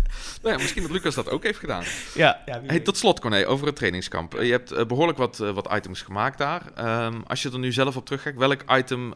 nou 0.42 0.54
ja, 0.54 0.56
misschien 0.56 0.82
dat 0.82 0.90
Lucas 0.90 1.14
dat 1.14 1.30
ook 1.30 1.42
heeft 1.42 1.58
gedaan. 1.58 1.82
Ja, 2.14 2.42
ja 2.46 2.60
hey, 2.66 2.80
tot 2.80 2.96
slot, 2.96 3.20
Corné, 3.20 3.46
over 3.46 3.66
het 3.66 3.76
trainingskamp. 3.76 4.32
Je 4.32 4.50
hebt 4.50 4.86
behoorlijk 4.86 5.18
wat, 5.18 5.36
wat 5.38 5.72
items 5.72 6.02
gemaakt 6.02 6.38
daar. 6.38 6.62
Um, 7.04 7.22
als 7.26 7.42
je 7.42 7.50
er 7.50 7.58
nu 7.58 7.72
zelf 7.72 7.96
op 7.96 8.04
terugkijkt, 8.04 8.38
welk 8.38 8.60
item 8.70 9.14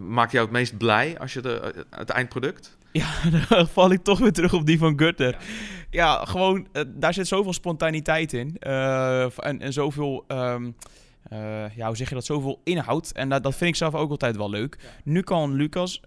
maakt 0.00 0.32
jou 0.32 0.44
het 0.44 0.52
meest 0.52 0.76
blij 0.76 1.18
als 1.18 1.32
je 1.32 1.40
de, 1.40 1.84
het 1.90 2.10
eindproduct? 2.10 2.76
Ja, 3.00 3.30
dan 3.48 3.68
val 3.68 3.92
ik 3.92 4.02
toch 4.02 4.18
weer 4.18 4.32
terug 4.32 4.52
op 4.52 4.66
die 4.66 4.78
van 4.78 4.98
Gutter. 4.98 5.30
Ja, 5.30 5.38
ja 5.90 6.24
gewoon, 6.24 6.66
uh, 6.72 6.82
daar 6.86 7.14
zit 7.14 7.28
zoveel 7.28 7.52
spontaniteit 7.52 8.32
in. 8.32 8.56
Uh, 8.66 9.44
en, 9.44 9.60
en 9.60 9.72
zoveel, 9.72 10.24
um, 10.28 10.76
uh, 11.32 11.76
ja, 11.76 11.86
hoe 11.86 11.96
zeg 11.96 12.08
je 12.08 12.14
dat, 12.14 12.24
zoveel 12.24 12.60
inhoud. 12.64 13.10
En 13.10 13.28
dat, 13.28 13.42
dat 13.42 13.54
vind 13.56 13.70
ik 13.70 13.76
zelf 13.76 13.94
ook 13.94 14.10
altijd 14.10 14.36
wel 14.36 14.50
leuk. 14.50 14.76
Ja. 14.80 14.88
Nu 15.04 15.22
kan 15.22 15.52
Lucas 15.52 16.00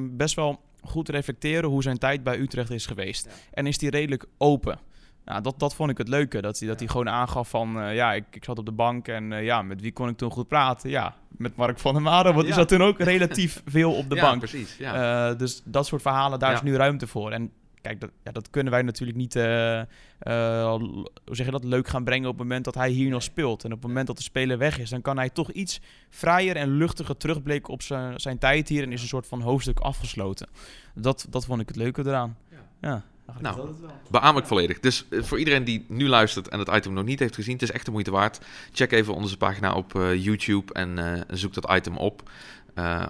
best 0.00 0.34
wel 0.34 0.60
goed 0.82 1.08
reflecteren 1.08 1.70
hoe 1.70 1.82
zijn 1.82 1.98
tijd 1.98 2.22
bij 2.22 2.38
Utrecht 2.38 2.70
is 2.70 2.86
geweest. 2.86 3.24
Ja. 3.24 3.30
En 3.50 3.66
is 3.66 3.78
die 3.78 3.90
redelijk 3.90 4.24
open. 4.38 4.78
Nou, 5.24 5.42
dat, 5.42 5.58
dat 5.58 5.74
vond 5.74 5.90
ik 5.90 5.98
het 5.98 6.08
leuke. 6.08 6.40
Dat 6.40 6.58
hij, 6.58 6.68
dat 6.68 6.78
hij 6.78 6.88
gewoon 6.88 7.08
aangaf 7.08 7.48
van... 7.48 7.78
Uh, 7.78 7.94
ja, 7.94 8.12
ik, 8.12 8.24
ik 8.30 8.44
zat 8.44 8.58
op 8.58 8.66
de 8.66 8.72
bank 8.72 9.08
en 9.08 9.30
uh, 9.30 9.44
ja, 9.44 9.62
met 9.62 9.80
wie 9.80 9.92
kon 9.92 10.08
ik 10.08 10.16
toen 10.16 10.30
goed 10.30 10.48
praten? 10.48 10.90
Ja, 10.90 11.14
met 11.28 11.56
Mark 11.56 11.78
van 11.78 11.92
der 11.92 12.02
Maren. 12.02 12.34
Want 12.34 12.46
die 12.46 12.54
ja. 12.54 12.54
zat 12.54 12.68
toen 12.68 12.82
ook 12.82 12.98
relatief 12.98 13.62
veel 13.66 13.92
op 13.92 14.08
de 14.08 14.14
ja, 14.14 14.22
bank. 14.22 14.38
precies. 14.38 14.76
Ja. 14.76 15.30
Uh, 15.30 15.38
dus 15.38 15.62
dat 15.64 15.86
soort 15.86 16.02
verhalen, 16.02 16.38
daar 16.38 16.52
is 16.52 16.62
nu 16.62 16.76
ruimte 16.76 17.06
voor. 17.06 17.32
En 17.32 17.50
kijk, 17.80 18.00
dat, 18.00 18.10
ja, 18.24 18.32
dat 18.32 18.50
kunnen 18.50 18.72
wij 18.72 18.82
natuurlijk 18.82 19.18
niet... 19.18 19.34
hoe 19.34 21.08
zeg 21.24 21.46
je 21.46 21.52
dat? 21.52 21.64
Leuk 21.64 21.88
gaan 21.88 22.04
brengen 22.04 22.28
op 22.28 22.38
het 22.38 22.42
moment 22.42 22.64
dat 22.64 22.74
hij 22.74 22.90
hier 22.90 23.10
nog 23.10 23.22
speelt. 23.22 23.64
En 23.64 23.72
op 23.72 23.78
het 23.78 23.86
moment 23.86 24.06
dat 24.06 24.16
de 24.16 24.22
speler 24.22 24.58
weg 24.58 24.78
is... 24.78 24.90
dan 24.90 25.02
kan 25.02 25.16
hij 25.16 25.30
toch 25.30 25.50
iets 25.50 25.80
vrijer 26.10 26.56
en 26.56 26.76
luchtiger 26.76 27.16
terugblikken 27.16 27.72
op 27.72 27.82
zijn, 27.82 28.20
zijn 28.20 28.38
tijd 28.38 28.68
hier... 28.68 28.82
en 28.82 28.92
is 28.92 29.02
een 29.02 29.08
soort 29.08 29.26
van 29.26 29.40
hoofdstuk 29.40 29.78
afgesloten. 29.78 30.48
Dat, 30.94 31.26
dat 31.30 31.44
vond 31.44 31.60
ik 31.60 31.68
het 31.68 31.76
leuke 31.76 32.00
eraan. 32.06 32.36
ja. 32.80 33.04
Nou, 33.40 33.74
beaam 34.10 34.36
ik 34.36 34.46
volledig. 34.46 34.80
Dus 34.80 35.04
uh, 35.10 35.22
voor 35.22 35.38
iedereen 35.38 35.64
die 35.64 35.84
nu 35.88 36.08
luistert 36.08 36.48
en 36.48 36.58
het 36.58 36.68
item 36.68 36.92
nog 36.92 37.04
niet 37.04 37.18
heeft 37.18 37.34
gezien, 37.34 37.52
het 37.52 37.62
is 37.62 37.70
echt 37.70 37.84
de 37.84 37.90
moeite 37.90 38.10
waard. 38.10 38.40
Check 38.72 38.92
even 38.92 39.14
onze 39.14 39.36
pagina 39.36 39.72
op 39.72 39.94
uh, 39.94 40.24
YouTube 40.24 40.72
en 40.72 40.98
uh, 40.98 41.20
zoek 41.28 41.54
dat 41.54 41.70
item 41.70 41.96
op. 41.96 42.30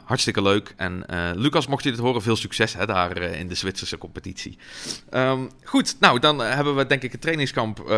hartstikke 0.04 0.42
leuk. 0.42 0.74
En 0.76 1.04
Lucas, 1.36 1.66
mocht 1.66 1.84
je 1.84 1.90
dit 1.90 2.00
horen, 2.00 2.22
veel 2.22 2.36
succes 2.36 2.74
hè, 2.74 2.86
daar 2.86 3.16
in 3.16 3.48
de 3.48 3.54
Zwitserse 3.54 3.98
competitie. 3.98 4.58
Um, 5.10 5.50
goed, 5.64 5.96
nou 6.00 6.18
dan 6.18 6.38
hebben 6.38 6.76
we 6.76 6.86
denk 6.86 7.02
ik 7.02 7.12
het 7.12 7.20
trainingskamp 7.20 7.90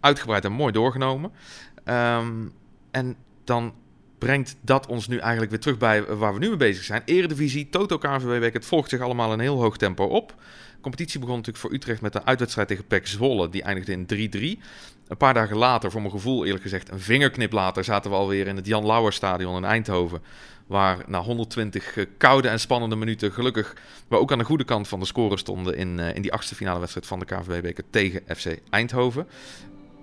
uitgebreid 0.00 0.44
en 0.44 0.52
mooi 0.52 0.72
doorgenomen. 0.72 1.32
Um, 1.84 2.52
en 2.90 3.16
dan 3.44 3.74
brengt 4.18 4.56
dat 4.60 4.86
ons 4.86 5.08
nu 5.08 5.18
eigenlijk 5.18 5.50
weer 5.50 5.60
terug 5.60 5.78
bij 5.78 6.04
waar 6.04 6.32
we 6.32 6.38
nu 6.38 6.48
mee 6.48 6.56
bezig 6.56 6.84
zijn. 6.84 7.02
Eredivisie, 7.04 7.68
Toto 7.68 7.98
KNVB, 7.98 8.52
het 8.52 8.66
volgt 8.66 8.88
zich 8.90 9.00
allemaal 9.00 9.32
in 9.32 9.38
heel 9.38 9.60
hoog 9.60 9.76
tempo 9.76 10.04
op. 10.04 10.34
De 10.84 10.90
competitie 10.90 11.20
begon 11.20 11.36
natuurlijk 11.36 11.64
voor 11.64 11.74
Utrecht 11.74 12.00
met 12.00 12.14
een 12.14 12.26
uitwedstrijd 12.26 12.68
tegen 12.68 12.86
PEC 12.86 13.06
Zwolle. 13.06 13.48
Die 13.48 13.62
eindigde 13.62 13.92
in 13.92 14.58
3-3. 14.58 14.62
Een 15.08 15.16
paar 15.16 15.34
dagen 15.34 15.56
later, 15.56 15.90
voor 15.90 16.00
mijn 16.00 16.12
gevoel 16.12 16.44
eerlijk 16.44 16.62
gezegd, 16.62 16.90
een 16.90 17.00
vingerknip 17.00 17.52
later, 17.52 17.84
zaten 17.84 18.10
we 18.10 18.16
alweer 18.16 18.46
in 18.46 18.56
het 18.56 18.66
Jan 18.66 18.86
Lauwerstadion 18.86 19.56
in 19.56 19.64
Eindhoven. 19.64 20.22
Waar 20.66 20.98
na 21.06 21.20
120 21.20 22.06
koude 22.16 22.48
en 22.48 22.60
spannende 22.60 22.96
minuten 22.96 23.32
gelukkig 23.32 23.76
we 24.08 24.16
ook 24.16 24.32
aan 24.32 24.38
de 24.38 24.44
goede 24.44 24.64
kant 24.64 24.88
van 24.88 25.00
de 25.00 25.06
score 25.06 25.38
stonden 25.38 25.76
in, 25.76 25.98
uh, 25.98 26.14
in 26.14 26.22
die 26.22 26.32
achtste 26.32 26.54
finale 26.54 26.78
wedstrijd 26.78 27.06
van 27.06 27.18
de 27.18 27.24
KVB-beker 27.24 27.84
tegen 27.90 28.22
FC 28.36 28.58
Eindhoven. 28.70 29.26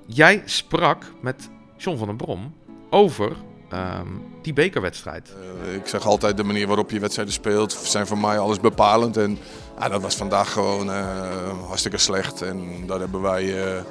Jij 0.05 0.41
sprak 0.45 1.13
met 1.21 1.49
John 1.77 1.97
van 1.97 2.07
den 2.07 2.17
Brom 2.17 2.55
over 2.89 3.35
um, 3.73 4.23
die 4.41 4.53
bekerwedstrijd. 4.53 5.33
Uh, 5.67 5.73
ik 5.75 5.87
zeg 5.87 6.05
altijd 6.05 6.37
de 6.37 6.43
manier 6.43 6.67
waarop 6.67 6.91
je 6.91 6.99
wedstrijden 6.99 7.33
speelt 7.33 7.71
zijn 7.71 8.07
voor 8.07 8.17
mij 8.17 8.39
alles 8.39 8.59
bepalend. 8.59 9.17
En 9.17 9.37
ja, 9.79 9.89
dat 9.89 10.01
was 10.01 10.15
vandaag 10.15 10.51
gewoon 10.51 10.87
uh, 10.87 11.67
hartstikke 11.67 11.97
slecht. 11.97 12.41
En 12.41 12.87
daar 12.87 12.99
hebben 12.99 13.21
wij 13.21 13.43
uh, 13.43 13.81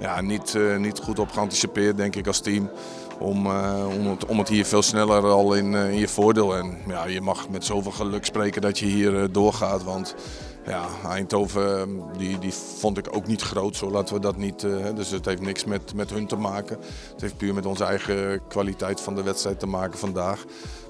ja, 0.00 0.20
niet, 0.20 0.58
niet 0.78 0.98
goed 0.98 1.18
op 1.18 1.30
geanticipeerd, 1.30 1.96
denk 1.96 2.16
ik, 2.16 2.26
als 2.26 2.40
team. 2.40 2.70
om, 3.18 3.46
om, 3.86 4.06
het, 4.06 4.26
om 4.26 4.38
het 4.38 4.48
hier 4.48 4.64
veel 4.64 4.82
sneller 4.82 5.24
al 5.24 5.54
in, 5.54 5.74
in 5.74 5.98
je 5.98 6.08
voordeel. 6.08 6.56
En 6.56 6.78
ja, 6.86 7.06
je 7.06 7.20
mag 7.20 7.48
met 7.48 7.64
zoveel 7.64 7.92
geluk 7.92 8.24
spreken 8.24 8.62
dat 8.62 8.78
je 8.78 8.86
hier 8.86 9.32
doorgaat. 9.32 9.84
Want 9.84 10.14
ja, 10.68 10.88
Eindhoven 11.04 11.78
ehm, 11.78 12.18
die, 12.18 12.38
die 12.38 12.52
vond 12.52 12.98
ik 12.98 13.16
ook 13.16 13.26
niet 13.26 13.42
groot, 13.42 13.76
zo 13.76 13.90
laten 13.90 14.14
we 14.14 14.20
dat 14.20 14.36
niet. 14.36 14.62
Uh, 14.62 14.86
dus 14.94 15.10
het 15.10 15.24
heeft 15.24 15.40
niks 15.40 15.64
met, 15.64 15.94
met 15.94 16.10
hun 16.10 16.26
te 16.26 16.36
maken. 16.36 16.78
Het 17.12 17.20
heeft 17.20 17.36
puur 17.36 17.54
met 17.54 17.66
onze 17.66 17.84
eigen 17.84 18.40
kwaliteit 18.48 19.00
van 19.00 19.14
de 19.14 19.22
wedstrijd 19.22 19.60
te 19.60 19.66
maken 19.66 19.98
vandaag. 19.98 20.44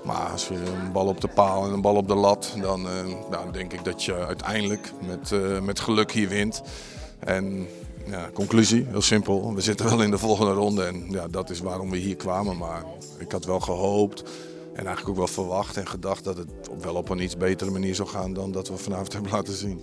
Maar 0.04 0.30
als 0.30 0.48
je 0.48 0.54
een 0.54 0.92
bal 0.92 1.06
op 1.06 1.20
de 1.20 1.28
paal 1.28 1.64
en 1.64 1.72
een 1.72 1.80
bal 1.80 1.96
op 1.96 2.08
de 2.08 2.14
lat, 2.14 2.54
dan, 2.60 2.80
uh, 2.80 2.90
nou, 3.30 3.52
denk 3.52 3.72
ik 3.72 3.84
dat 3.84 4.04
je 4.04 4.14
uiteindelijk 4.14 4.92
met, 5.06 5.30
uh, 5.30 5.60
met 5.60 5.80
geluk 5.80 6.12
hier 6.12 6.28
wint. 6.28 6.62
En 7.18 7.66
ja, 8.06 8.30
conclusie, 8.32 8.86
heel 8.90 9.02
simpel. 9.02 9.54
We 9.54 9.60
zitten 9.60 9.86
wel 9.86 10.02
in 10.02 10.10
de 10.10 10.18
volgende 10.18 10.52
ronde 10.52 10.84
en 10.84 11.04
ja, 11.10 11.28
dat 11.28 11.50
is 11.50 11.60
waarom 11.60 11.90
we 11.90 11.96
hier 11.96 12.16
kwamen. 12.16 12.56
Maar 12.56 12.84
ik 13.18 13.32
had 13.32 13.44
wel 13.44 13.60
gehoopt 13.60 14.24
en 14.78 14.86
eigenlijk 14.86 15.08
ook 15.08 15.16
wel 15.16 15.34
verwacht 15.34 15.76
en 15.76 15.86
gedacht 15.86 16.24
dat 16.24 16.36
het 16.36 16.50
wel 16.80 16.94
op 16.94 17.08
een 17.08 17.22
iets 17.22 17.36
betere 17.36 17.70
manier 17.70 17.94
zou 17.94 18.08
gaan 18.08 18.32
dan 18.32 18.52
dat 18.52 18.68
we 18.68 18.76
vanavond 18.76 19.12
hebben 19.14 19.32
laten 19.32 19.54
zien. 19.54 19.80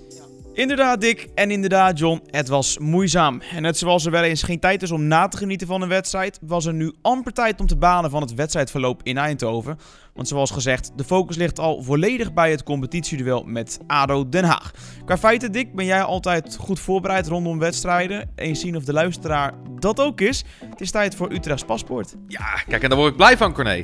Inderdaad, 0.54 1.02
Dick. 1.02 1.30
En 1.34 1.52
inderdaad, 1.52 2.00
John. 2.00 2.22
Het 2.30 2.48
was 2.48 2.78
moeizaam. 2.78 3.42
En 3.42 3.62
net 3.62 3.78
zoals 3.78 4.06
er 4.06 4.12
wel 4.12 4.24
eens 4.24 4.44
geen 4.44 4.60
tijd 4.60 4.82
is 4.82 4.92
om 4.92 5.08
na 5.08 5.28
te 5.28 5.38
genieten 5.38 5.68
van 5.68 5.82
een 5.82 5.90
wedstrijd, 5.90 6.40
was 6.42 6.66
er 6.66 6.74
nu 6.74 6.94
amper 7.02 7.34
tijd 7.34 7.60
om 7.60 7.68
te 7.68 7.78
banen 7.78 8.10
van 8.10 8.22
het 8.22 8.34
wedstrijdverloop 8.34 9.04
in 9.04 9.18
Eindhoven. 9.18 9.78
Want 10.16 10.28
zoals 10.28 10.52
gezegd, 10.52 10.92
de 10.96 11.04
focus 11.04 11.36
ligt 11.36 11.60
al 11.60 11.84
volledig 11.84 12.34
bij 12.34 12.52
het 12.52 12.64
competitieduel 12.64 13.44
met 13.44 13.80
ADO 13.88 14.30
Den 14.30 14.44
Haag. 14.44 14.72
Qua 15.06 15.18
feiten, 15.18 15.52
Dick, 15.52 15.76
ben 15.76 15.86
jij 15.86 16.02
altijd 16.02 16.58
goed 16.60 16.80
voorbereid 16.80 17.28
rondom 17.28 17.60
wedstrijden. 17.60 18.32
Eens 18.36 18.60
zien 18.60 18.76
of 18.76 18.84
de 18.84 18.94
luisteraar 18.94 19.54
dat 19.80 20.00
ook 20.00 20.22
is. 20.22 20.44
Het 20.70 20.82
is 20.82 20.92
tijd 20.92 21.16
voor 21.16 21.32
Utrechts 21.32 21.64
paspoort. 21.64 22.16
Ja, 22.28 22.54
kijk, 22.68 22.84
en 22.84 22.90
daar 22.90 22.98
word 22.98 23.12
ik 23.12 23.18
blij 23.18 23.38
van, 23.38 23.54
Corné. 23.54 23.84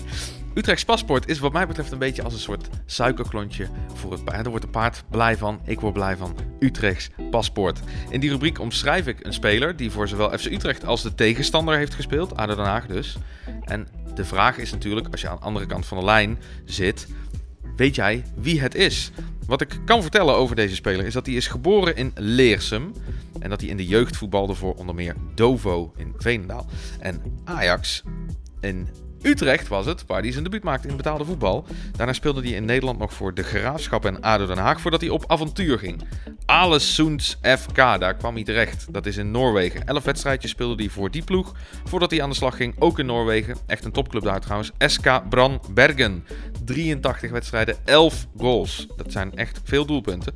Utrechts 0.54 0.86
paspoort 0.86 1.28
is 1.28 1.40
wat 1.40 1.54
mij 1.54 1.68
betreft 1.68 1.92
een 1.92 2.00
beetje 2.00 2.24
als 2.24 2.34
een 2.34 2.40
soort 2.40 2.70
suikerklontje 2.86 3.68
voor 3.94 4.12
het 4.12 4.24
paard. 4.24 4.48
Wordt 4.48 4.64
het 4.64 4.72
paard 4.72 5.04
blij 5.10 5.38
van, 5.38 5.60
ik 5.66 5.80
word 5.80 5.94
blij 5.94 6.18
van 6.18 6.36
Utrechts 6.60 7.10
paspoort. 7.30 7.80
In 8.10 8.20
die 8.20 8.30
rubriek 8.30 8.60
omschrijf 8.60 9.08
ik 9.08 9.26
een 9.26 9.34
speler 9.34 9.76
die 9.76 9.92
voor 9.92 10.08
zowel 10.08 10.38
FC 10.38 10.46
Utrecht 10.46 10.86
als 10.86 11.02
de 11.02 11.16
tegenstander 11.16 11.78
heeft 11.78 11.94
gespeeld, 11.94 12.38
ADO 12.38 12.56
Den 12.56 12.66
Haag 12.66 12.86
dus. 12.86 13.18
En 13.64 13.88
de 14.16 14.26
vraag 14.26 14.58
is 14.58 14.72
natuurlijk, 14.72 15.08
als 15.12 15.22
je 15.22 15.30
aan 15.30 15.36
de 15.36 15.46
andere 15.46 15.66
kant 15.66 15.86
van 15.86 15.98
de 15.98 16.06
lijn 16.06 16.21
zit, 16.66 17.08
weet 17.76 17.96
jij 17.96 18.24
wie 18.36 18.62
het 18.62 18.76
is? 18.76 19.12
Wat 19.46 19.62
ik 19.62 19.80
kan 19.86 20.02
vertellen 20.02 20.36
over 20.36 20.56
deze 20.56 20.76
speler 20.76 21.06
is 21.06 21.14
dat 21.14 21.26
hij 21.26 21.36
is 21.36 21.48
geboren 21.48 21.96
in 21.96 22.12
Leersum. 22.16 22.94
En 23.40 23.50
dat 23.50 23.62
hij 23.62 23.70
in 23.70 23.78
de 23.78 23.88
jeugd 23.88 24.18
voetbalde 24.18 24.54
voor 24.54 24.74
onder 24.76 24.96
meer 24.96 25.16
Dovo 25.36 25.94
in 25.98 26.14
Veenendaal. 26.18 26.66
En 27.00 27.22
Ajax 27.44 28.04
in 28.60 28.88
Utrecht 29.22 29.68
was 29.68 29.86
het, 29.86 30.06
waar 30.08 30.22
hij 30.22 30.32
zijn 30.32 30.44
debuut 30.44 30.64
maakte 30.64 30.88
in 30.88 30.98
betaalde 30.98 31.26
voetbal. 31.26 31.66
Daarna 31.96 32.14
speelde 32.14 32.42
hij 32.42 32.52
in 32.52 32.66
Nederland 32.66 33.00
nog 33.00 33.14
voor 33.14 33.34
de 33.34 33.44
Graafschap 33.44 34.06
en 34.06 34.22
ADO 34.22 34.46
Den 34.46 34.58
Haag 34.58 34.82
voordat 34.82 35.02
hij 35.02 35.10
op 35.10 35.24
avontuur 35.28 35.80
ging. 35.80 36.02
Alessoens 36.46 37.38
FK, 37.42 37.76
daar 37.76 38.16
kwam 38.16 38.36
hij 38.36 38.44
terecht. 38.44 38.94
Dat 38.94 39.06
is 39.06 39.18
in 39.18 39.32
Noorwegen. 39.32 39.86
Elf 39.86 40.04
wedstrijdjes 40.04 40.52
speelde 40.52 40.84
hij 40.84 40.92
voor 40.92 41.12
die 41.12 41.24
ploeg 41.24 41.56
voordat 41.84 42.12
hij 42.12 42.22
aan 42.22 42.30
de 42.30 42.36
slag 42.36 42.56
ging, 42.56 42.76
ook 42.80 43.00
in 43.00 43.06
Noorwegen. 43.06 43.58
Echt 43.68 43.86
een 43.86 43.92
topclub 43.92 44.24
daar 44.24 44.42
trouwens. 44.42 44.72
SK 44.78 45.30
Bran 45.30 45.62
Bergen. 45.74 46.26
83 46.66 47.32
wedstrijden, 47.32 47.76
11 47.86 48.28
goals. 48.38 48.88
Dat 48.98 49.12
zijn 49.12 49.36
echt 49.36 49.62
veel 49.64 49.86
doelpunten. 49.86 50.34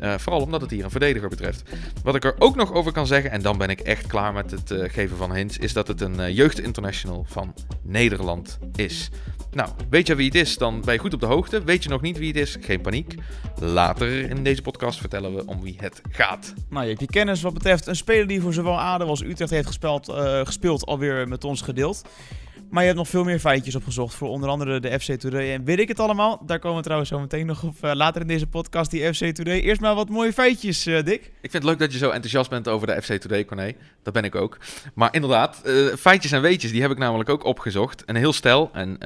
Uh, 0.00 0.14
vooral 0.18 0.40
omdat 0.40 0.60
het 0.60 0.70
hier 0.70 0.84
een 0.84 0.90
verdediger 0.90 1.28
betreft. 1.28 1.62
Wat 2.02 2.14
ik 2.14 2.24
er 2.24 2.34
ook 2.38 2.56
nog 2.56 2.72
over 2.72 2.92
kan 2.92 3.06
zeggen, 3.06 3.30
en 3.30 3.42
dan 3.42 3.58
ben 3.58 3.68
ik 3.68 3.80
echt 3.80 4.06
klaar 4.06 4.32
met 4.32 4.50
het 4.50 4.70
uh, 4.70 4.84
geven 4.88 5.16
van 5.16 5.34
hints, 5.34 5.58
is 5.58 5.72
dat 5.72 5.88
het 5.88 6.00
een 6.00 6.20
uh, 6.20 6.36
jeugdinternational 6.36 7.24
van 7.28 7.54
Nederland 7.82 8.25
is. 8.74 9.10
Nou, 9.50 9.68
weet 9.90 10.06
je 10.06 10.14
wie 10.14 10.26
het 10.26 10.34
is, 10.34 10.58
dan 10.58 10.80
ben 10.84 10.94
je 10.94 11.00
goed 11.00 11.14
op 11.14 11.20
de 11.20 11.26
hoogte. 11.26 11.64
Weet 11.64 11.82
je 11.82 11.88
nog 11.88 12.00
niet 12.00 12.18
wie 12.18 12.28
het 12.28 12.36
is, 12.36 12.56
geen 12.60 12.80
paniek. 12.80 13.14
Later 13.60 14.30
in 14.30 14.44
deze 14.44 14.62
podcast 14.62 15.00
vertellen 15.00 15.34
we 15.34 15.46
om 15.46 15.62
wie 15.62 15.76
het 15.80 16.00
gaat. 16.10 16.54
Nou, 16.70 16.82
je 16.82 16.88
hebt 16.88 17.00
je 17.00 17.06
kennis 17.06 17.42
wat 17.42 17.54
betreft 17.54 17.86
een 17.86 17.96
speler 17.96 18.26
die 18.26 18.40
voor 18.40 18.52
zowel 18.52 18.80
ADO 18.80 19.06
als 19.06 19.22
Utrecht 19.22 19.50
heeft 19.50 19.66
gespeeld, 19.66 20.08
uh, 20.08 20.40
gespeeld 20.44 20.86
alweer 20.86 21.28
met 21.28 21.44
ons 21.44 21.60
gedeeld. 21.62 22.02
Maar 22.70 22.80
je 22.80 22.86
hebt 22.86 23.00
nog 23.00 23.08
veel 23.08 23.24
meer 23.24 23.38
feitjes 23.38 23.74
opgezocht 23.74 24.14
voor 24.14 24.28
onder 24.28 24.48
andere 24.48 24.80
de 24.80 25.00
FC 25.00 25.12
Today. 25.12 25.52
En 25.52 25.64
weet 25.64 25.78
ik 25.78 25.88
het 25.88 26.00
allemaal? 26.00 26.42
Daar 26.46 26.58
komen 26.58 26.76
we 26.76 26.82
trouwens 26.82 27.10
zo 27.10 27.20
meteen 27.20 27.46
nog 27.46 27.62
op 27.62 27.76
uh, 27.84 27.94
later 27.94 28.20
in 28.20 28.26
deze 28.26 28.46
podcast, 28.46 28.90
die 28.90 29.14
FC 29.14 29.24
Today. 29.24 29.60
Eerst 29.60 29.80
maar 29.80 29.94
wat 29.94 30.08
mooie 30.08 30.32
feitjes, 30.32 30.86
uh, 30.86 31.02
Dick. 31.02 31.20
Ik 31.20 31.50
vind 31.50 31.52
het 31.52 31.64
leuk 31.64 31.78
dat 31.78 31.92
je 31.92 31.98
zo 31.98 32.10
enthousiast 32.10 32.50
bent 32.50 32.68
over 32.68 32.86
de 32.86 33.02
FC 33.02 33.12
Today, 33.12 33.44
Corné. 33.44 33.72
Dat 34.02 34.12
ben 34.12 34.24
ik 34.24 34.34
ook. 34.34 34.58
Maar 34.94 35.14
inderdaad, 35.14 35.62
uh, 35.64 35.94
feitjes 35.94 36.32
en 36.32 36.42
weetjes, 36.42 36.70
die 36.70 36.80
heb 36.80 36.90
ik 36.90 36.98
namelijk 36.98 37.28
ook 37.28 37.44
opgezocht. 37.44 38.04
En 38.04 38.16
heel 38.16 38.32
stel. 38.32 38.70
En 38.72 38.98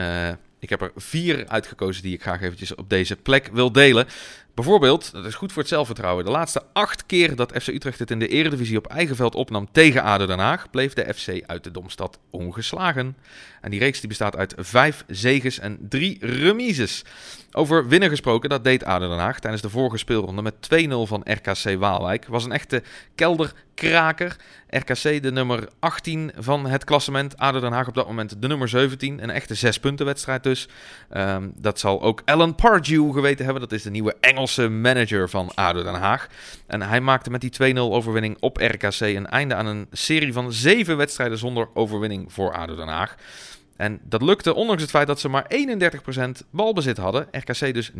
ik 0.58 0.68
heb 0.68 0.80
er 0.80 0.92
vier 0.96 1.48
uitgekozen 1.48 2.02
die 2.02 2.14
ik 2.14 2.22
graag 2.22 2.42
eventjes 2.42 2.74
op 2.74 2.88
deze 2.88 3.16
plek 3.16 3.48
wil 3.52 3.72
delen. 3.72 4.06
Bijvoorbeeld, 4.54 5.12
dat 5.12 5.24
is 5.24 5.34
goed 5.34 5.52
voor 5.52 5.62
het 5.62 5.70
zelfvertrouwen. 5.70 6.24
De 6.24 6.30
laatste 6.30 6.62
acht 6.72 7.06
keer 7.06 7.36
dat 7.36 7.52
FC 7.62 7.66
Utrecht 7.66 7.98
het 7.98 8.10
in 8.10 8.18
de 8.18 8.28
Eredivisie 8.28 8.78
op 8.78 8.86
eigen 8.86 9.16
veld 9.16 9.34
opnam 9.34 9.68
tegen 9.72 10.02
ADO 10.02 10.26
Den 10.26 10.38
Haag, 10.38 10.70
bleef 10.70 10.92
de 10.92 11.14
FC 11.14 11.42
uit 11.46 11.64
de 11.64 11.70
Domstad 11.70 12.18
ongeslagen. 12.30 13.16
En 13.60 13.70
die 13.70 13.80
reeks 13.80 14.00
die 14.00 14.08
bestaat 14.08 14.36
uit 14.36 14.54
vijf 14.56 15.04
zeges 15.06 15.58
en 15.58 15.78
drie 15.88 16.18
remises. 16.20 17.04
Over 17.52 17.88
winnen 17.88 18.08
gesproken, 18.08 18.48
dat 18.48 18.64
deed 18.64 18.84
ADO 18.84 19.08
Den 19.08 19.18
Haag 19.18 19.40
tijdens 19.40 19.62
de 19.62 19.70
vorige 19.70 19.98
speelronde 19.98 20.42
met 20.42 20.54
2-0 20.54 20.88
van 20.88 21.24
RKC 21.24 21.78
Waalwijk. 21.78 22.26
Was 22.26 22.44
een 22.44 22.52
echte 22.52 22.82
kelderkraker. 23.14 24.36
RKC 24.68 25.22
de 25.22 25.32
nummer 25.32 25.68
18 25.78 26.32
van 26.36 26.66
het 26.66 26.84
klassement. 26.84 27.36
ADO 27.36 27.60
Den 27.60 27.72
Haag 27.72 27.88
op 27.88 27.94
dat 27.94 28.06
moment 28.06 28.42
de 28.42 28.48
nummer 28.48 28.68
17. 28.68 29.22
Een 29.22 29.30
echte 29.30 29.54
zes 29.54 29.80
punten 29.80 30.06
wedstrijd 30.06 30.42
dus. 30.42 30.68
Um, 31.16 31.52
dat 31.56 31.78
zal 31.78 32.02
ook 32.02 32.22
Alan 32.24 32.54
Pardew 32.54 33.12
geweten 33.12 33.44
hebben. 33.44 33.62
Dat 33.62 33.72
is 33.72 33.82
de 33.82 33.90
nieuwe 33.90 34.16
Engelse 34.20 34.39
manager 34.70 35.28
van 35.28 35.54
ADO 35.54 35.82
Den 35.82 35.94
Haag. 35.94 36.26
En 36.66 36.82
hij 36.82 37.00
maakte 37.00 37.30
met 37.30 37.40
die 37.40 37.74
2-0 37.74 37.78
overwinning 37.78 38.36
op 38.40 38.56
RKC 38.56 39.00
een 39.00 39.26
einde 39.26 39.54
aan 39.54 39.66
een 39.66 39.86
serie 39.90 40.32
van 40.32 40.52
zeven 40.52 40.96
wedstrijden 40.96 41.38
zonder 41.38 41.68
overwinning 41.74 42.32
voor 42.32 42.54
ADO 42.54 42.76
Den 42.76 42.88
Haag. 42.88 43.16
En 43.80 44.00
dat 44.02 44.22
lukte 44.22 44.54
ondanks 44.54 44.82
het 44.82 44.90
feit 44.90 45.06
dat 45.06 45.20
ze 45.20 45.28
maar 45.28 45.46
31% 45.48 46.46
balbezit 46.50 46.96
hadden. 46.96 47.26
RKC 47.30 47.74
dus 47.74 47.90
69%. 47.90 47.94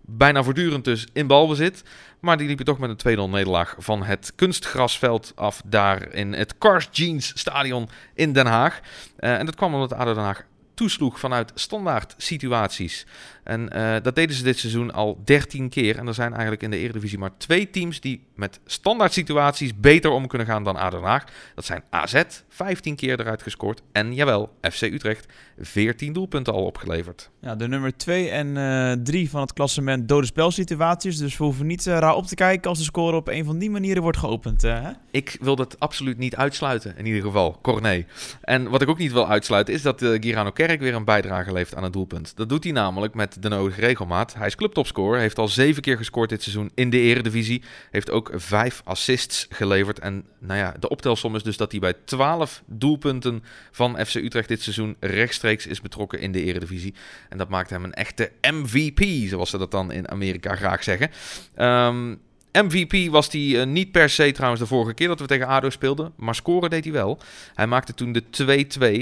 Bijna 0.00 0.42
voortdurend 0.42 0.84
dus 0.84 1.06
in 1.12 1.26
balbezit. 1.26 1.82
Maar 2.20 2.36
die 2.36 2.46
liepen 2.46 2.64
toch 2.64 2.78
met 2.78 3.04
een 3.04 3.28
2-0 3.28 3.30
nederlaag 3.30 3.74
van 3.78 4.02
het 4.02 4.32
kunstgrasveld 4.34 5.32
af 5.34 5.62
daar 5.64 6.12
in 6.12 6.32
het 6.32 6.58
Cars 6.58 6.88
Jeans 6.90 7.32
stadion 7.34 7.88
in 8.14 8.32
Den 8.32 8.46
Haag. 8.46 8.80
Uh, 9.18 9.38
en 9.38 9.46
dat 9.46 9.54
kwam 9.54 9.74
omdat 9.74 9.92
ADO 9.92 10.14
Den 10.14 10.22
Haag 10.22 10.44
toesloeg 10.74 11.20
vanuit 11.20 11.52
standaard 11.54 12.14
situaties. 12.16 13.06
En 13.44 13.70
uh, 13.76 13.96
dat 14.02 14.14
deden 14.14 14.36
ze 14.36 14.42
dit 14.42 14.58
seizoen 14.58 14.92
al 14.92 15.20
13 15.24 15.68
keer. 15.68 15.98
En 15.98 16.06
er 16.06 16.14
zijn 16.14 16.32
eigenlijk 16.32 16.62
in 16.62 16.70
de 16.70 16.76
Eredivisie 16.76 17.18
maar 17.18 17.36
twee 17.36 17.70
teams 17.70 18.00
die 18.00 18.26
met 18.34 18.60
standaard 18.66 19.12
situaties 19.12 19.76
beter 19.76 20.10
om 20.10 20.26
kunnen 20.26 20.46
gaan 20.46 20.64
dan 20.64 20.76
ADO 20.76 21.02
Haag. 21.02 21.24
Dat 21.54 21.64
zijn 21.64 21.82
AZ, 21.90 22.22
15 22.48 22.96
keer 22.96 23.20
eruit 23.20 23.42
gescoord. 23.42 23.82
En 23.92 24.14
jawel, 24.14 24.50
FC 24.60 24.82
Utrecht, 24.82 25.26
14 25.58 26.12
doelpunten 26.12 26.52
al 26.52 26.64
opgeleverd. 26.64 27.30
Ja, 27.40 27.54
de 27.54 27.68
nummer 27.68 27.96
2 27.96 28.28
en 28.28 29.04
3 29.04 29.24
uh, 29.24 29.30
van 29.30 29.40
het 29.40 29.52
klassement 29.52 30.08
dode 30.08 30.26
spelsituaties. 30.26 31.16
Dus 31.16 31.36
we 31.36 31.44
hoeven 31.44 31.66
niet 31.66 31.86
uh, 31.86 31.98
raar 31.98 32.14
op 32.14 32.26
te 32.26 32.34
kijken 32.34 32.70
als 32.70 32.78
de 32.78 32.84
score 32.84 33.16
op 33.16 33.28
een 33.28 33.44
van 33.44 33.58
die 33.58 33.70
manieren 33.70 34.02
wordt 34.02 34.18
geopend. 34.18 34.62
Hè? 34.62 34.90
Ik 35.10 35.36
wil 35.40 35.56
dat 35.56 35.80
absoluut 35.80 36.18
niet 36.18 36.36
uitsluiten, 36.36 36.96
in 36.96 37.06
ieder 37.06 37.22
geval. 37.22 37.58
Corné. 37.62 38.06
En 38.40 38.68
wat 38.70 38.82
ik 38.82 38.88
ook 38.88 38.98
niet 38.98 39.12
wil 39.12 39.28
uitsluiten 39.28 39.74
is 39.74 39.82
dat 39.82 40.00
Girano 40.20 40.50
Kerk 40.66 40.80
weer 40.80 40.94
een 40.94 41.04
bijdrage 41.04 41.52
levert 41.52 41.76
aan 41.76 41.82
het 41.82 41.92
doelpunt. 41.92 42.36
Dat 42.36 42.48
doet 42.48 42.64
hij 42.64 42.72
namelijk 42.72 43.14
met 43.14 43.42
de 43.42 43.48
nodige 43.48 43.80
regelmaat. 43.80 44.34
Hij 44.34 44.46
is 44.46 44.54
clubtopscorer, 44.54 45.20
heeft 45.20 45.38
al 45.38 45.48
zeven 45.48 45.82
keer 45.82 45.96
gescoord 45.96 46.28
dit 46.28 46.42
seizoen 46.42 46.70
in 46.74 46.90
de 46.90 46.98
eredivisie. 46.98 47.62
Heeft 47.90 48.10
ook 48.10 48.30
vijf 48.34 48.82
assists 48.84 49.46
geleverd. 49.50 49.98
En 49.98 50.26
nou 50.38 50.58
ja, 50.58 50.74
de 50.78 50.88
optelsom 50.88 51.34
is 51.36 51.42
dus 51.42 51.56
dat 51.56 51.70
hij 51.70 51.80
bij 51.80 51.92
12 52.04 52.62
doelpunten 52.66 53.44
van 53.70 54.06
FC 54.06 54.14
Utrecht 54.14 54.48
dit 54.48 54.62
seizoen 54.62 54.96
rechtstreeks 55.00 55.66
is 55.66 55.80
betrokken 55.80 56.20
in 56.20 56.32
de 56.32 56.42
eredivisie. 56.44 56.94
En 57.28 57.38
dat 57.38 57.48
maakt 57.48 57.70
hem 57.70 57.84
een 57.84 57.94
echte 57.94 58.32
MVP, 58.40 59.28
zoals 59.28 59.50
ze 59.50 59.58
dat 59.58 59.70
dan 59.70 59.92
in 59.92 60.10
Amerika 60.10 60.56
graag 60.56 60.82
zeggen. 60.82 61.10
Um, 61.56 62.20
MVP 62.62 63.10
was 63.10 63.32
hij 63.32 63.40
uh, 63.40 63.64
niet 63.64 63.92
per 63.92 64.10
se 64.10 64.32
trouwens 64.32 64.60
de 64.60 64.68
vorige 64.68 64.94
keer 64.94 65.08
dat 65.08 65.20
we 65.20 65.26
tegen 65.26 65.46
ADO 65.46 65.70
speelden. 65.70 66.12
Maar 66.16 66.34
scoren 66.34 66.70
deed 66.70 66.84
hij 66.84 66.92
wel. 66.92 67.18
Hij 67.54 67.66
maakte 67.66 67.94
toen 67.94 68.12
de 68.12 68.22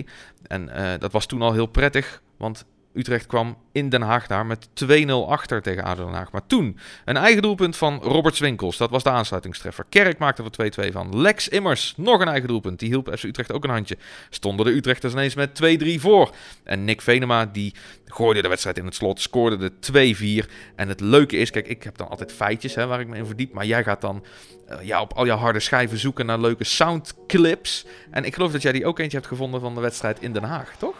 2-2. 0.04 0.08
En 0.46 0.68
uh, 0.76 0.92
dat 0.98 1.12
was 1.12 1.26
toen 1.26 1.42
al 1.42 1.52
heel 1.52 1.66
prettig. 1.66 2.22
Want 2.36 2.64
Utrecht 2.94 3.26
kwam 3.26 3.56
in 3.72 3.88
Den 3.88 4.02
Haag 4.02 4.26
daar 4.26 4.46
met 4.46 4.68
2-0 4.84 5.10
achter 5.28 5.62
tegen 5.62 5.84
ADO 5.84 6.04
Den 6.04 6.14
Haag. 6.14 6.32
Maar 6.32 6.46
toen 6.46 6.78
een 7.04 7.16
eigen 7.16 7.42
doelpunt 7.42 7.76
van 7.76 7.98
Robert 8.02 8.34
Swinkels. 8.34 8.76
Dat 8.76 8.90
was 8.90 9.02
de 9.02 9.10
aansluitingstreffer. 9.10 9.84
Kerk 9.88 10.18
maakte 10.18 10.42
er 10.56 10.88
2-2 10.88 10.92
van. 10.92 11.20
Lex 11.20 11.48
Immers, 11.48 11.94
nog 11.96 12.20
een 12.20 12.28
eigen 12.28 12.48
doelpunt. 12.48 12.78
Die 12.78 12.88
hielp 12.88 13.14
FC 13.18 13.22
Utrecht 13.22 13.52
ook 13.52 13.64
een 13.64 13.70
handje. 13.70 13.96
Stonden 14.30 14.66
de 14.66 14.72
Utrechters 14.72 15.12
ineens 15.12 15.34
met 15.34 15.60
2-3 15.84 16.00
voor. 16.00 16.30
En 16.64 16.84
Nick 16.84 17.00
Venema, 17.00 17.46
die 17.46 17.74
gooide 18.06 18.42
de 18.42 18.48
wedstrijd 18.48 18.78
in 18.78 18.84
het 18.84 18.94
slot, 18.94 19.20
scoorde 19.20 19.56
de 19.56 20.44
2-4. 20.44 20.50
En 20.76 20.88
het 20.88 21.00
leuke 21.00 21.36
is, 21.36 21.50
kijk, 21.50 21.66
ik 21.66 21.82
heb 21.82 21.96
dan 21.96 22.08
altijd 22.08 22.32
feitjes 22.32 22.74
hè, 22.74 22.86
waar 22.86 23.00
ik 23.00 23.08
me 23.08 23.16
in 23.16 23.26
verdiep. 23.26 23.52
Maar 23.52 23.66
jij 23.66 23.84
gaat 23.84 24.00
dan 24.00 24.24
uh, 24.70 24.82
ja, 24.82 25.00
op 25.00 25.12
al 25.12 25.26
jouw 25.26 25.36
harde 25.36 25.60
schijven 25.60 25.98
zoeken 25.98 26.26
naar 26.26 26.40
leuke 26.40 26.64
soundclips. 26.64 27.86
En 28.10 28.24
ik 28.24 28.34
geloof 28.34 28.52
dat 28.52 28.62
jij 28.62 28.72
die 28.72 28.86
ook 28.86 28.98
eentje 28.98 29.16
hebt 29.16 29.28
gevonden 29.28 29.60
van 29.60 29.74
de 29.74 29.80
wedstrijd 29.80 30.20
in 30.20 30.32
Den 30.32 30.44
Haag, 30.44 30.76
toch? 30.76 30.96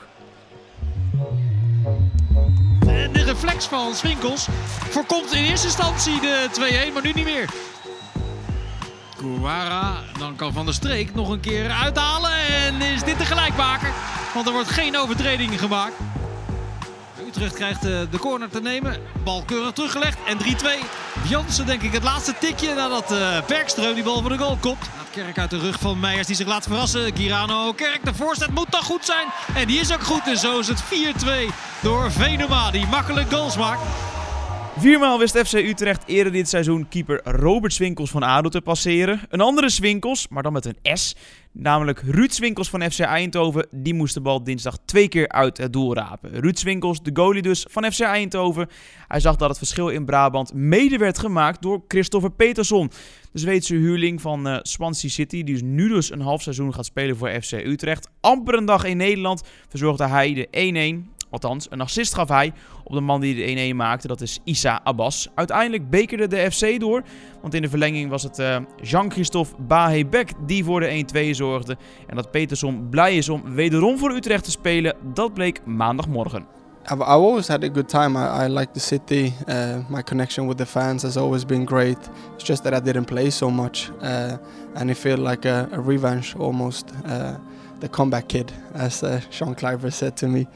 Reflex 3.42 3.66
van 3.66 3.94
Swinkels 3.94 4.46
voorkomt 4.90 5.32
in 5.32 5.44
eerste 5.44 5.66
instantie 5.66 6.20
de 6.20 6.48
2-1, 6.90 6.92
maar 6.92 7.02
nu 7.02 7.12
niet 7.12 7.24
meer. 7.24 7.48
Kouara, 9.16 10.00
dan 10.18 10.36
kan 10.36 10.52
Van 10.52 10.64
der 10.64 10.74
Streek 10.74 11.14
nog 11.14 11.28
een 11.28 11.40
keer 11.40 11.70
uithalen. 11.70 12.30
En 12.30 12.80
is 12.80 13.02
dit 13.02 13.18
de 13.18 13.24
gelijkmaker? 13.24 13.92
Want 14.34 14.46
er 14.46 14.52
wordt 14.52 14.70
geen 14.70 14.98
overtreding 14.98 15.58
gemaakt. 15.58 15.94
Utrecht 17.26 17.54
krijgt 17.54 17.84
eh, 17.84 18.00
de 18.10 18.18
corner 18.18 18.48
te 18.48 18.60
nemen. 18.60 19.00
Bal 19.24 19.42
keurig 19.46 19.72
teruggelegd. 19.72 20.18
En 20.26 20.38
3-2. 20.38 20.42
Jansen 21.28 21.66
denk 21.66 21.82
ik 21.82 21.92
het 21.92 22.02
laatste 22.02 22.34
tikje 22.38 22.74
nadat 22.74 23.12
uh, 23.12 23.38
Bergström 23.46 23.94
die 23.94 24.02
bal 24.02 24.20
voor 24.20 24.30
de 24.30 24.38
goal 24.38 24.56
komt. 24.60 24.88
Kerk 25.12 25.38
uit 25.38 25.50
de 25.50 25.58
rug 25.58 25.78
van 25.80 26.00
Meijers 26.00 26.26
die 26.26 26.36
zich 26.36 26.46
laat 26.46 26.62
verrassen. 26.62 27.16
Girano 27.16 27.72
Kerk, 27.72 28.04
de 28.04 28.14
voorzet 28.14 28.50
moet 28.50 28.70
toch 28.70 28.84
goed 28.84 29.04
zijn. 29.04 29.26
En 29.54 29.66
die 29.66 29.80
is 29.80 29.92
ook 29.92 30.02
goed. 30.02 30.26
En 30.26 30.38
zo 30.38 30.58
is 30.58 30.68
het 30.68 30.82
4-2 30.82 30.86
door 31.82 32.12
Venema 32.12 32.70
die 32.70 32.86
makkelijk 32.86 33.32
goals 33.32 33.56
maakt. 33.56 33.80
Viermaal 34.76 35.18
wist 35.18 35.38
FC 35.38 35.52
Utrecht 35.52 36.02
eerder 36.06 36.32
dit 36.32 36.48
seizoen 36.48 36.88
keeper 36.88 37.20
Robert 37.24 37.72
Swinkels 37.72 38.10
van 38.10 38.22
ADO 38.22 38.48
te 38.48 38.60
passeren. 38.60 39.20
Een 39.28 39.40
andere 39.40 39.70
Swinkels, 39.70 40.28
maar 40.28 40.42
dan 40.42 40.52
met 40.52 40.64
een 40.64 40.96
S, 40.96 41.16
namelijk 41.52 42.02
Ruud 42.06 42.32
Swinkels 42.32 42.70
van 42.70 42.90
FC 42.90 43.00
Eindhoven, 43.00 43.66
die 43.70 43.94
moest 43.94 44.14
de 44.14 44.20
bal 44.20 44.44
dinsdag 44.44 44.78
twee 44.84 45.08
keer 45.08 45.28
uit 45.28 45.58
het 45.58 45.72
doel 45.72 45.94
rapen. 45.94 46.40
Ruud 46.40 46.58
Swinkels, 46.58 47.02
de 47.02 47.10
goalie 47.14 47.42
dus 47.42 47.66
van 47.70 47.92
FC 47.92 48.00
Eindhoven. 48.00 48.68
Hij 49.08 49.20
zag 49.20 49.36
dat 49.36 49.48
het 49.48 49.58
verschil 49.58 49.88
in 49.88 50.04
Brabant 50.04 50.54
mede 50.54 50.96
werd 50.96 51.18
gemaakt 51.18 51.62
door 51.62 51.84
Christopher 51.88 52.30
Peterson. 52.30 52.90
De 53.32 53.38
Zweedse 53.38 53.74
huurling 53.74 54.20
van 54.20 54.48
uh, 54.48 54.58
Swansea 54.62 55.10
City, 55.10 55.42
die 55.42 55.54
dus 55.54 55.62
nu 55.62 55.88
dus 55.88 56.12
een 56.12 56.20
half 56.20 56.42
seizoen 56.42 56.74
gaat 56.74 56.86
spelen 56.86 57.16
voor 57.16 57.42
FC 57.42 57.52
Utrecht. 57.52 58.08
Amper 58.20 58.54
een 58.54 58.64
dag 58.64 58.84
in 58.84 58.96
Nederland 58.96 59.42
verzorgde 59.68 60.06
hij 60.06 60.34
de 60.50 61.04
1-1 61.06 61.12
Althans, 61.32 61.66
een 61.70 61.80
assist 61.80 62.14
gaf 62.14 62.28
hij 62.28 62.52
op 62.84 62.92
de 62.94 63.00
man 63.00 63.20
die 63.20 63.54
de 63.54 63.72
1-1 63.72 63.76
maakte. 63.76 64.06
Dat 64.06 64.20
is 64.20 64.38
Issa 64.44 64.80
Abbas. 64.84 65.28
Uiteindelijk 65.34 65.90
bekerde 65.90 66.26
de 66.26 66.50
FC 66.50 66.80
door. 66.80 67.02
Want 67.40 67.54
in 67.54 67.62
de 67.62 67.68
verlenging 67.68 68.10
was 68.10 68.22
het 68.22 68.38
uh, 68.38 68.56
Jean-Christophe 68.82 69.62
Bahebek 69.62 70.32
die 70.46 70.64
voor 70.64 70.80
de 70.80 71.04
1-2 71.26 71.30
zorgde. 71.30 71.76
En 72.06 72.16
dat 72.16 72.30
Peterson 72.30 72.88
blij 72.90 73.16
is 73.16 73.28
om 73.28 73.54
wederom 73.54 73.98
voor 73.98 74.10
Utrecht 74.10 74.44
te 74.44 74.50
spelen, 74.50 74.96
dat 75.14 75.34
bleek 75.34 75.60
maandagmorgen. 75.64 76.46
I've, 76.90 77.00
always 77.00 77.48
had 77.48 77.62
a 77.64 77.68
good 77.68 77.88
time. 77.88 78.16
I, 78.16 78.44
I 78.44 78.48
like 78.48 78.72
the 78.72 78.80
city. 78.80 79.32
Uh, 79.48 79.82
my 79.88 80.02
connection 80.02 80.48
with 80.48 80.58
the 80.58 80.66
fans 80.66 81.02
has 81.02 81.16
always 81.16 81.44
been 81.44 81.64
great. 81.64 81.98
It's 82.34 82.44
just 82.44 82.64
that 82.64 82.74
I 82.74 82.80
didn't 82.80 83.04
play 83.04 83.30
so 83.30 83.50
much, 83.50 83.90
uh, 84.00 84.36
and 84.74 84.90
it 84.90 84.96
felt 84.96 85.20
like 85.20 85.44
a, 85.44 85.68
revenge 85.72 86.34
almost. 86.36 86.92
Uh, 87.06 87.36
the 87.78 87.88
comeback 87.88 88.28
kid, 88.28 88.52
as 88.74 89.04
Sean 89.30 89.54
Cliver 89.54 89.90
said 89.90 90.16
to 90.16 90.28
me. 90.28 90.46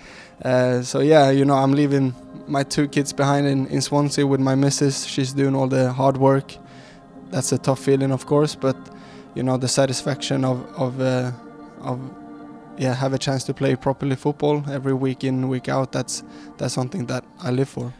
Uh, 0.44 0.82
so 0.82 1.00
yeah, 1.00 1.30
you 1.30 1.44
know, 1.44 1.54
I'm 1.54 1.72
leaving 1.72 2.14
my 2.46 2.62
two 2.62 2.88
kids 2.88 3.12
behind 3.12 3.46
in, 3.46 3.66
in 3.68 3.80
Swansea 3.80 4.26
with 4.26 4.40
my 4.40 4.54
missus. 4.54 5.04
She's 5.04 5.32
doing 5.32 5.54
all 5.54 5.68
the 5.68 5.92
hard 5.92 6.16
work. 6.16 6.56
That's 7.30 7.52
a 7.52 7.58
tough 7.58 7.80
feeling, 7.80 8.12
of 8.12 8.26
course, 8.26 8.54
but 8.54 8.76
you 9.34 9.42
know, 9.42 9.58
the 9.58 9.68
satisfaction 9.68 10.44
of 10.44 10.58
of 10.76 11.00
uh, 11.00 11.32
of 11.82 11.98
yeah, 12.78 12.94
have 12.94 13.14
a 13.14 13.18
chance 13.18 13.44
to 13.44 13.54
play 13.54 13.76
properly 13.76 14.16
football 14.16 14.62
every 14.70 14.92
week 14.92 15.24
in 15.24 15.48
week 15.48 15.68
out. 15.68 15.92
That's 15.92 16.22
that's 16.56 16.74
something 16.74 17.06
that 17.06 17.24
I 17.42 17.50
live 17.50 17.68
for. 17.68 17.92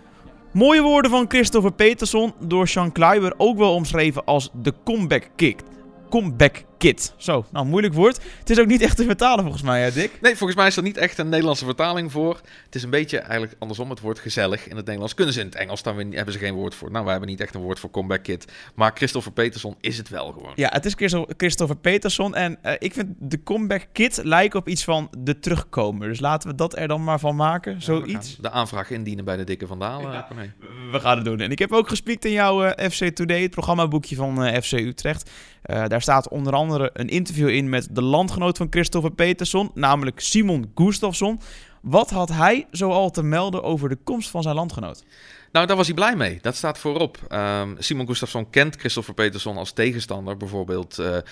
Mooie 0.52 0.82
woorden 0.82 1.10
van 1.10 1.26
Christopher 1.26 1.72
Peterson, 1.72 2.32
door 2.38 2.68
Sean 2.68 2.92
Kleiber 2.92 3.34
ook 3.36 3.58
wel 3.58 3.74
omschreven 3.74 4.24
als 4.24 4.50
de 4.52 4.72
comeback 4.84 5.30
kick. 5.36 5.62
Comeback 6.10 6.64
Kit. 6.78 7.14
Zo, 7.16 7.44
nou 7.50 7.66
moeilijk 7.66 7.94
woord. 7.94 8.20
Het 8.38 8.50
is 8.50 8.60
ook 8.60 8.66
niet 8.66 8.82
echt 8.82 8.96
te 8.96 9.04
vertalen 9.04 9.42
volgens 9.42 9.62
mij, 9.62 9.82
hè, 9.82 9.92
Dick? 9.92 10.18
Nee, 10.20 10.36
volgens 10.36 10.58
mij 10.58 10.66
is 10.66 10.76
er 10.76 10.82
niet 10.82 10.96
echt 10.96 11.18
een 11.18 11.28
Nederlandse 11.28 11.64
vertaling 11.64 12.12
voor. 12.12 12.40
Het 12.64 12.74
is 12.74 12.82
een 12.82 12.90
beetje 12.90 13.18
eigenlijk 13.18 13.54
andersom 13.58 13.90
het 13.90 14.00
woord 14.00 14.18
gezellig 14.18 14.68
in 14.68 14.76
het 14.76 14.84
Nederlands. 14.84 15.14
Kunnen 15.14 15.34
ze 15.34 15.40
in 15.40 15.46
het 15.46 15.54
Engels, 15.54 15.82
dan 15.82 16.12
hebben 16.12 16.32
ze 16.32 16.38
geen 16.38 16.54
woord 16.54 16.74
voor. 16.74 16.90
Nou, 16.90 17.02
wij 17.02 17.12
hebben 17.12 17.30
niet 17.30 17.40
echt 17.40 17.54
een 17.54 17.60
woord 17.60 17.78
voor 17.78 17.90
Comeback 17.90 18.22
Kit. 18.22 18.52
Maar 18.74 18.92
Christopher 18.94 19.32
Peterson 19.32 19.76
is 19.80 19.98
het 19.98 20.08
wel 20.08 20.32
gewoon. 20.32 20.52
Ja, 20.54 20.68
het 20.72 20.84
is 20.84 20.94
Christopher 21.36 21.76
Peterson. 21.76 22.34
En 22.34 22.58
uh, 22.64 22.72
ik 22.78 22.92
vind 22.92 23.08
de 23.18 23.42
Comeback 23.42 23.86
Kit 23.92 24.20
lijkt 24.22 24.54
op 24.54 24.68
iets 24.68 24.84
van 24.84 25.10
de 25.18 25.38
terugkomer. 25.38 26.08
Dus 26.08 26.20
laten 26.20 26.50
we 26.50 26.54
dat 26.54 26.76
er 26.76 26.88
dan 26.88 27.04
maar 27.04 27.18
van 27.18 27.36
maken, 27.36 27.72
ja, 27.72 27.80
zoiets. 27.80 28.36
De 28.36 28.50
aanvraag 28.50 28.90
indienen 28.90 29.24
bij 29.24 29.36
de 29.36 29.44
Dikke 29.44 29.66
Vandaal. 29.66 30.00
Ja, 30.00 30.28
nee. 30.36 30.50
We 30.92 31.00
gaan 31.00 31.16
het 31.16 31.24
doen. 31.24 31.40
En 31.40 31.50
ik 31.50 31.58
heb 31.58 31.72
ook 31.72 31.88
gespiekt 31.88 32.24
in 32.24 32.32
jouw 32.32 32.64
uh, 32.64 32.84
eh, 32.84 32.90
FC 32.90 33.04
Today, 33.04 33.42
het 33.42 33.50
programmaboekje 33.50 34.16
van 34.16 34.46
uh, 34.46 34.60
FC 34.60 34.72
Utrecht. 34.72 35.30
daar 35.62 36.02
staat 36.02 36.28
onder 36.28 36.52
andere 36.52 36.75
een 36.80 37.08
interview 37.08 37.48
in 37.48 37.68
met 37.68 37.88
de 37.90 38.02
landgenoot 38.02 38.56
van 38.56 38.66
Christopher 38.70 39.10
Peterson, 39.10 39.70
namelijk 39.74 40.20
Simon 40.20 40.70
Gustafsson. 40.74 41.40
Wat 41.82 42.10
had 42.10 42.28
hij 42.28 42.66
zoal 42.70 43.10
te 43.10 43.22
melden 43.22 43.62
over 43.62 43.88
de 43.88 43.98
komst 44.04 44.30
van 44.30 44.42
zijn 44.42 44.54
landgenoot? 44.54 45.04
Nou, 45.56 45.68
daar 45.68 45.76
was 45.76 45.86
hij 45.86 45.94
blij 45.94 46.16
mee. 46.16 46.38
Dat 46.42 46.56
staat 46.56 46.78
voorop. 46.78 47.18
Um, 47.32 47.76
Simon 47.78 48.06
Gustafsson 48.06 48.50
kent 48.50 48.76
Christopher 48.76 49.14
Peterson 49.14 49.56
als 49.56 49.72
tegenstander. 49.72 50.36
Bijvoorbeeld, 50.36 50.98
uh, 50.98 51.06
nou 51.06 51.22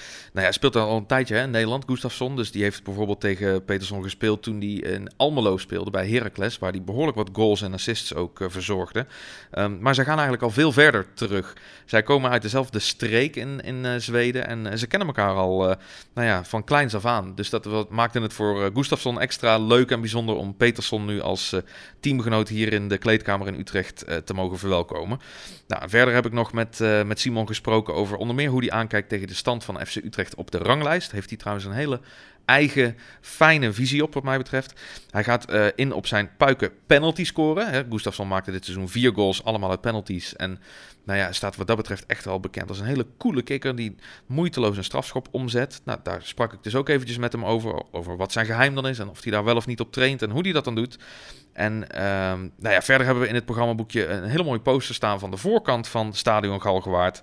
ja, 0.47 0.53
speelt 0.53 0.77
al 0.77 0.97
een 0.97 1.07
tijdje 1.07 1.35
hè, 1.35 1.43
in 1.43 1.51
Nederland, 1.51 1.85
Gustafsson. 1.87 2.37
Dus 2.37 2.51
die 2.51 2.63
heeft 2.63 2.85
bijvoorbeeld 2.85 3.21
tegen 3.21 3.65
Peterson 3.65 4.03
gespeeld 4.03 4.43
toen 4.43 4.61
hij 4.61 4.69
in 4.69 5.11
Almelo 5.17 5.57
speelde 5.57 5.91
bij 5.91 6.09
Heracles. 6.09 6.59
Waar 6.59 6.71
hij 6.71 6.83
behoorlijk 6.83 7.17
wat 7.17 7.29
goals 7.33 7.63
en 7.63 7.73
assists 7.73 8.15
ook 8.15 8.41
uh, 8.41 8.49
verzorgde. 8.51 9.07
Um, 9.53 9.79
maar 9.81 9.95
ze 9.95 10.03
gaan 10.03 10.15
eigenlijk 10.15 10.43
al 10.43 10.51
veel 10.51 10.73
verder 10.73 11.07
terug. 11.15 11.57
Zij 11.85 12.03
komen 12.03 12.31
uit 12.31 12.43
dezelfde 12.43 12.79
streek 12.79 13.37
in, 13.37 13.61
in 13.61 13.85
uh, 13.85 13.95
Zweden. 13.97 14.47
En 14.47 14.79
ze 14.79 14.87
kennen 14.87 15.09
elkaar 15.09 15.35
al 15.35 15.77
nou 16.15 16.29
ja, 16.29 16.45
van 16.45 16.65
kleins 16.65 16.95
af 16.95 17.05
aan. 17.05 17.35
Dus 17.35 17.51
dat 17.51 17.91
maakte 17.91 18.21
het 18.21 18.33
voor 18.33 18.71
Gustafsson 18.75 19.21
extra 19.21 19.59
leuk 19.59 19.91
en 19.91 20.01
bijzonder 20.01 20.35
om 20.35 20.57
Peterson 20.57 21.05
nu 21.05 21.21
als 21.21 21.55
teamgenoot 22.01 22.49
hier 22.49 22.73
in 22.73 22.89
de 22.89 22.99
kleedkamer 22.99 23.47
in 23.47 23.59
Utrecht 23.59 24.05
eh, 24.14 24.14
te 24.23 24.35
mogen 24.35 24.59
verwelkomen. 24.59 25.21
Nou, 25.67 25.89
verder 25.89 26.15
heb 26.15 26.27
ik 26.27 26.33
nog 26.33 26.53
met, 26.53 26.81
uh, 26.81 27.03
met 27.03 27.21
Simon 27.21 27.47
gesproken 27.47 27.95
over 27.95 28.17
onder 28.17 28.35
meer 28.37 28.49
hoe 28.51 28.61
hij 28.61 28.71
aankijkt 28.71 29.09
tegen 29.09 29.27
de 29.27 29.35
stand 29.35 29.65
van 29.65 29.87
FC 29.87 29.97
Utrecht 29.97 30.35
op 30.35 30.51
de 30.51 30.59
ranglijst. 30.59 31.11
Heeft 31.11 31.29
hij 31.29 31.39
trouwens 31.39 31.67
een 31.67 31.73
hele 31.73 32.01
eigen 32.45 32.97
fijne 33.21 33.73
visie 33.73 34.03
op 34.03 34.15
wat 34.15 34.23
mij 34.23 34.39
betreft. 34.39 34.81
Hij 35.11 35.25
gaat 35.25 35.51
uh, 35.51 35.67
in 35.75 35.93
op 35.93 36.07
zijn 36.07 36.31
puiken 36.37 36.71
penalty 36.87 37.25
scoren. 37.25 37.87
Gustafsson 37.91 38.29
maakte 38.29 38.51
dit 38.51 38.65
seizoen 38.65 38.89
vier 38.89 39.13
goals, 39.15 39.45
allemaal 39.45 39.71
uit 39.71 39.81
penalties. 39.81 40.37
En 40.37 40.59
nou 41.05 41.19
ja, 41.19 41.33
staat 41.33 41.57
wat 41.57 41.67
dat 41.67 41.77
betreft 41.77 42.07
echt 42.07 42.25
wel 42.25 42.41
bekend 42.41 42.69
als 42.69 42.79
een 42.79 42.87
hele 42.87 43.07
coole 43.19 43.43
kicker 43.43 43.77
die 43.77 43.97
moeiteloos 44.27 44.77
een 44.77 44.85
strafschop 44.85 45.29
omzet. 45.31 45.81
Nou, 45.85 45.99
daar 46.03 46.23
sprak 46.23 46.53
ik 46.53 46.63
dus 46.63 46.75
ook 46.75 46.89
eventjes 46.89 47.19
met 47.19 47.33
hem 47.33 47.45
over, 47.45 47.83
over 47.91 48.17
wat 48.17 48.33
zijn 48.33 48.47
geheim 48.47 48.75
dan 48.75 48.87
is 48.87 48.99
en 48.99 49.09
of 49.09 49.23
hij 49.23 49.33
daar 49.33 49.45
wel 49.45 49.57
of 49.57 49.67
niet 49.67 49.81
op 49.81 49.93
traint 49.93 50.23
en 50.23 50.31
hoe 50.31 50.43
hij 50.43 50.53
dat 50.53 50.65
dan 50.65 50.75
doet. 50.75 50.99
En 51.55 51.73
um, 51.73 52.53
nou 52.57 52.75
ja, 52.75 52.83
verder 52.83 53.07
hebben 53.07 53.25
we 53.25 53.29
in 53.29 53.35
het 53.35 53.45
programmaboekje 53.45 54.07
een 54.07 54.25
hele 54.25 54.45
mooie 54.45 54.61
poster 54.61 54.95
staan 54.95 55.19
van 55.19 55.31
de 55.31 55.37
voorkant 55.37 55.89
van 55.89 56.13
Stadion 56.13 56.61
Galgenwaard. 56.61 57.23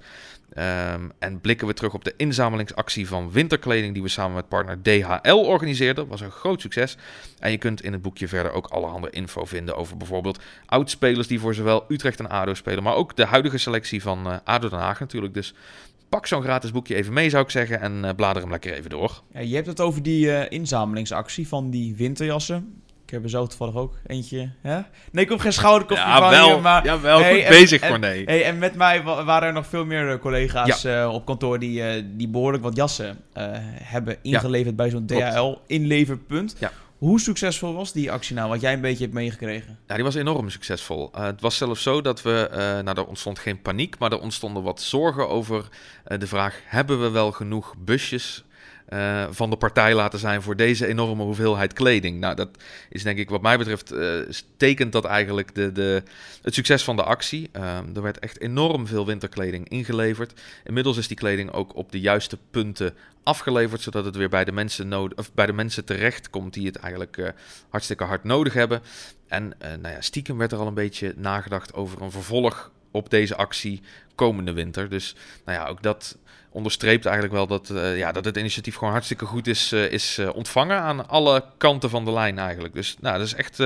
Um, 0.58 1.12
en 1.20 1.41
blikken 1.41 1.67
we 1.67 1.74
terug 1.74 1.94
op 1.94 2.04
de 2.04 2.13
inzamelingsactie 2.17 3.08
van 3.08 3.32
winterkleding 3.32 3.94
die 3.94 4.04
we 4.04 4.10
samen 4.10 4.36
met 4.36 4.48
partner 4.48 4.82
DHL 4.82 5.36
organiseerden. 5.36 6.08
was 6.08 6.22
een 6.22 6.32
groot 6.32 6.62
succes. 6.62 6.98
En 7.39 7.52
je 7.52 7.58
kunt 7.58 7.82
in 7.82 7.91
het 7.91 8.02
boekje 8.02 8.28
verder 8.28 8.52
ook 8.52 8.67
allerhande 8.67 9.10
info 9.10 9.46
vinden 9.46 9.76
over 9.76 9.98
bijvoorbeeld 9.98 10.39
oudspelers 10.65 11.28
die 11.28 11.39
voor 11.39 11.54
zowel 11.54 11.86
Utrecht 11.88 12.20
en 12.20 12.30
ADO 12.30 12.54
spelen, 12.54 12.84
maar 12.84 12.96
ook 12.96 13.15
de 13.15 13.26
huidige 13.26 13.58
selectie 13.58 14.02
van 14.02 14.28
uh, 14.28 14.36
ADO 14.44 14.70
Den 14.70 14.80
Haag 14.80 15.00
natuurlijk. 15.00 15.34
Dus 15.34 15.54
pak 16.10 16.28
zo'n 16.28 16.44
gratis 16.44 16.72
boekje 16.72 16.96
even 16.96 17.13
mee 17.13 17.30
zou 17.30 17.44
ik 17.44 17.50
zeggen 17.50 17.80
en 17.80 18.04
uh, 18.04 18.10
blader 18.15 18.41
hem 18.41 18.52
lekker 18.52 18.74
even 18.74 18.89
door. 18.89 19.22
Je 19.39 19.56
hebt 19.56 19.67
het 19.67 19.80
over 19.80 20.04
die 20.04 20.26
uh, 20.26 20.41
inzamelingsactie 20.50 21.48
van 21.48 21.70
die 21.70 21.96
winterjassen. 21.96 22.82
Ik 23.12 23.17
heb 23.17 23.26
er 23.26 23.32
zo 23.32 23.47
toevallig 23.47 23.76
ook 23.76 23.97
eentje. 24.08 24.50
Hè? 24.62 24.80
Nee, 25.12 25.24
ik 25.24 25.30
heb 25.30 25.39
geen 25.39 25.54
schouderkopje 25.54 26.04
ja, 26.04 26.19
van 26.19 26.30
wel, 26.30 26.56
je, 26.56 26.62
maar... 26.62 26.86
Ja, 26.86 27.00
wel 27.00 27.24
goed 27.24 27.47
bezig, 27.47 27.86
voor 27.86 28.00
nee. 28.00 28.24
Hey, 28.24 28.43
en 28.43 28.58
met 28.58 28.76
mij 28.76 29.04
waren 29.04 29.47
er 29.47 29.54
nog 29.54 29.67
veel 29.67 29.86
meer 29.86 30.12
eh, 30.12 30.19
collega's 30.19 30.82
ja. 30.82 31.04
uh, 31.04 31.13
op 31.13 31.26
kantoor 31.26 31.60
die, 31.60 31.82
uh, 31.82 32.04
die 32.06 32.28
behoorlijk 32.28 32.63
wat 32.63 32.76
jassen 32.76 33.08
uh, 33.08 33.43
hebben 33.84 34.17
ingeleverd 34.21 34.69
ja. 34.69 34.76
bij 34.76 34.89
zo'n 34.89 35.06
DHL-inleverpunt. 35.06 36.56
Ja. 36.60 36.71
Hoe 36.97 37.19
succesvol 37.19 37.74
was 37.74 37.91
die 37.91 38.12
actie 38.12 38.36
nou, 38.36 38.50
wat 38.50 38.62
jij 38.62 38.74
een 38.74 38.82
beetje 38.82 39.04
hebt 39.04 39.15
meegekregen? 39.15 39.78
Ja, 39.88 39.95
die 39.95 40.04
was 40.04 40.15
enorm 40.15 40.50
succesvol. 40.50 41.12
Uh, 41.15 41.24
het 41.24 41.41
was 41.41 41.58
zelfs 41.58 41.84
zo 41.84 42.02
dat 42.02 42.21
we, 42.21 42.47
uh, 42.52 42.58
nou 42.58 42.97
er 42.97 43.08
ontstond 43.08 43.39
geen 43.39 43.62
paniek, 43.62 44.00
maar 44.00 44.12
er 44.12 44.21
ontstonden 44.21 44.63
wat 44.63 44.82
zorgen 44.82 45.30
over 45.30 45.67
uh, 46.08 46.19
de 46.19 46.28
vraag, 46.28 46.60
hebben 46.65 47.02
we 47.02 47.10
wel 47.10 47.32
genoeg 47.32 47.74
busjes 47.78 48.43
eh, 48.92 49.26
van 49.30 49.50
de 49.50 49.56
partij 49.56 49.94
laten 49.96 50.20
zijn 50.20 50.42
voor 50.42 50.56
deze 50.56 50.88
enorme 50.88 51.24
hoeveelheid 51.24 51.74
kleding. 51.74 52.20
Nou, 52.20 52.36
dat 52.36 52.50
is 52.90 53.04
denk 53.04 53.18
ik 53.18 53.30
wat 53.30 53.42
mij 53.42 53.58
betreft 53.58 53.94
uh, 53.94 54.20
tekent 54.58 54.92
dat 54.92 55.06
eigenlijk 55.06 55.56
de, 55.56 55.72
de, 55.72 56.04
het 56.42 56.54
succes 56.54 56.84
van 56.84 56.96
de 56.96 57.04
actie. 57.04 57.50
Ehm, 57.52 57.96
er 57.96 58.02
werd 58.02 58.20
echt 58.20 58.42
enorm 58.42 58.88
veel 58.88 59.06
winterkleding 59.06 59.70
ingeleverd. 59.70 60.42
Inmiddels 60.64 60.98
is 60.98 61.08
die 61.08 61.18
kleding 61.18 61.52
ook 61.52 61.76
op 61.76 61.92
de 61.92 62.00
juiste 62.00 62.38
punten 62.52 62.94
afgeleverd, 63.24 63.82
zodat 63.82 64.06
het 64.06 64.16
weer 64.16 64.30
bij 64.30 64.46
de 64.46 64.52
mensen, 64.52 64.88
nodig, 64.88 65.18
of 65.18 65.34
bij 65.34 65.46
de 65.46 65.54
mensen 65.54 65.86
terecht 65.86 66.30
komt 66.30 66.54
die 66.54 66.66
het 66.66 66.76
eigenlijk 66.76 67.18
uh, 67.18 67.28
hartstikke 67.70 68.04
hard 68.04 68.24
nodig 68.24 68.54
hebben. 68.54 68.82
En 69.28 69.54
nou 69.60 69.94
ja, 69.94 70.02
stiekem 70.02 70.38
werd 70.38 70.52
er 70.52 70.58
al 70.58 70.68
een 70.68 70.74
beetje 70.74 71.14
nagedacht 71.18 71.74
over 71.74 72.02
een 72.02 72.12
vervolg 72.12 72.72
op 72.92 73.10
deze 73.10 73.36
actie 73.36 73.82
komende 74.16 74.54
winter. 74.54 74.90
Dus 74.90 75.16
nou 75.46 75.58
ja, 75.58 75.68
ook 75.68 75.84
dat 75.84 76.18
onderstreept 76.52 77.06
eigenlijk 77.06 77.36
wel 77.36 77.48
dat, 77.48 77.70
uh, 77.70 77.98
ja, 77.98 78.12
dat 78.12 78.26
het 78.26 78.38
initiatief 78.38 78.76
gewoon 78.76 78.94
hartstikke 78.94 79.26
goed 79.26 79.48
is, 79.48 79.74
uh, 79.74 79.92
is 79.92 80.18
uh, 80.20 80.36
ontvangen 80.36 80.80
aan 80.80 81.10
alle 81.10 81.44
kanten 81.58 81.90
van 81.90 82.06
de 82.06 82.12
lijn 82.12 82.40
eigenlijk. 82.40 82.74
Dus 82.74 82.96
nou, 83.00 83.18
dat 83.18 83.28
is 83.28 83.34
echt 83.34 83.60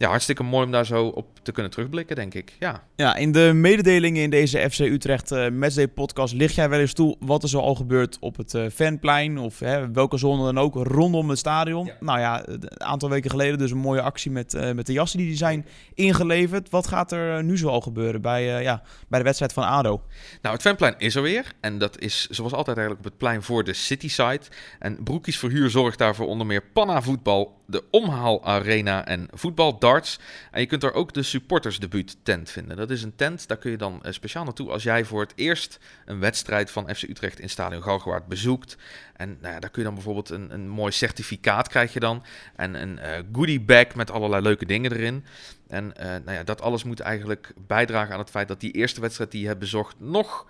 ja, 0.00 0.08
hartstikke 0.08 0.42
mooi 0.42 0.64
om 0.64 0.72
daar 0.72 0.86
zo 0.86 1.06
op 1.06 1.26
te 1.42 1.52
kunnen 1.52 1.72
terugblikken, 1.72 2.16
denk 2.16 2.34
ik. 2.34 2.56
Ja, 2.58 2.84
ja 2.96 3.16
in 3.16 3.32
de 3.32 3.50
mededelingen 3.54 4.22
in 4.22 4.30
deze 4.30 4.70
FC 4.70 4.78
Utrecht 4.78 5.32
uh, 5.32 5.48
Matchday 5.48 5.88
podcast 5.88 6.34
lig 6.34 6.54
jij 6.54 6.68
wel 6.68 6.78
eens 6.80 6.92
toe 6.92 7.16
wat 7.18 7.42
er 7.42 7.48
zo 7.48 7.58
al 7.58 7.74
gebeurt 7.74 8.16
op 8.20 8.36
het 8.36 8.54
uh, 8.54 8.66
fanplein 8.68 9.38
of 9.38 9.58
hè, 9.58 9.90
welke 9.90 10.18
zone 10.18 10.44
dan 10.44 10.58
ook 10.58 10.74
rondom 10.74 11.28
het 11.28 11.38
stadion. 11.38 11.90
Nou 12.00 12.18
ja, 12.18 12.48
een 12.48 12.80
aantal 12.82 13.08
weken 13.08 13.30
geleden 13.30 13.58
dus 13.58 13.70
een 13.70 13.78
mooie 13.78 14.02
actie 14.02 14.30
met, 14.30 14.54
uh, 14.54 14.72
met 14.72 14.86
de 14.86 14.92
jassen 14.92 15.18
die, 15.18 15.28
die 15.28 15.36
zijn 15.36 15.66
ingeleverd. 15.94 16.70
Wat 16.70 16.86
gaat 16.86 17.12
er 17.12 17.44
nu 17.44 17.58
zo 17.58 17.68
al 17.68 17.80
gebeuren 17.80 18.22
bij, 18.22 18.62
ja, 18.62 18.82
bij 19.08 19.18
de 19.18 19.24
wedstrijd 19.24 19.52
van 19.52 19.64
ADO? 19.64 20.02
Nou, 20.42 20.54
het 20.54 20.64
fanplein 20.64 20.94
is 20.98 21.14
er 21.14 21.22
weer 21.22 21.52
en 21.60 21.78
dat 21.78 21.98
is 21.98 22.28
zoals 22.28 22.52
altijd 22.52 22.76
eigenlijk 22.76 23.06
op 23.06 23.12
het 23.12 23.20
plein 23.20 23.42
voor 23.42 23.64
de 23.64 23.72
Cityside. 23.72 24.42
En 24.78 25.02
Broekies 25.02 25.38
Verhuur 25.38 25.70
zorgt 25.70 25.98
daarvoor 25.98 26.26
onder 26.26 26.46
meer 26.46 26.62
Panna 26.72 27.02
Voetbal, 27.02 27.59
de 27.70 27.84
Omhaal 27.90 28.44
Arena 28.44 29.06
en 29.06 29.28
Voetbal 29.30 29.78
Darts. 29.78 30.18
En 30.50 30.60
je 30.60 30.66
kunt 30.66 30.82
er 30.82 30.92
ook 30.92 31.12
de 31.12 31.22
supportersdebuut 31.22 32.16
tent 32.22 32.50
vinden. 32.50 32.76
Dat 32.76 32.90
is 32.90 33.02
een 33.02 33.16
tent, 33.16 33.48
daar 33.48 33.56
kun 33.56 33.70
je 33.70 33.76
dan 33.76 34.00
uh, 34.02 34.12
speciaal 34.12 34.44
naartoe 34.44 34.70
als 34.70 34.82
jij 34.82 35.04
voor 35.04 35.20
het 35.20 35.32
eerst 35.34 35.78
een 36.04 36.20
wedstrijd 36.20 36.70
van 36.70 36.94
FC 36.94 37.02
Utrecht 37.02 37.40
in 37.40 37.50
Stadion 37.50 37.82
Galgenwaard 37.82 38.26
bezoekt. 38.26 38.76
En 39.16 39.38
nou 39.40 39.54
ja, 39.54 39.60
daar 39.60 39.70
kun 39.70 39.82
je 39.82 39.86
dan 39.86 39.94
bijvoorbeeld 39.94 40.30
een, 40.30 40.54
een 40.54 40.68
mooi 40.68 40.92
certificaat 40.92 41.68
krijg 41.68 41.92
je 41.92 42.00
dan. 42.00 42.24
En 42.56 42.82
een 42.82 42.98
uh, 42.98 43.18
goodie 43.32 43.60
bag 43.60 43.94
met 43.94 44.10
allerlei 44.10 44.42
leuke 44.42 44.66
dingen 44.66 44.92
erin. 44.92 45.24
En 45.70 45.92
uh, 46.00 46.06
nou 46.06 46.32
ja, 46.32 46.44
dat 46.44 46.60
alles 46.60 46.84
moet 46.84 47.00
eigenlijk 47.00 47.52
bijdragen 47.66 48.12
aan 48.12 48.18
het 48.18 48.30
feit 48.30 48.48
dat 48.48 48.60
die 48.60 48.72
eerste 48.72 49.00
wedstrijd 49.00 49.30
die 49.30 49.40
je 49.40 49.46
hebt 49.46 49.58
bezocht 49.58 49.96
nog 49.98 50.46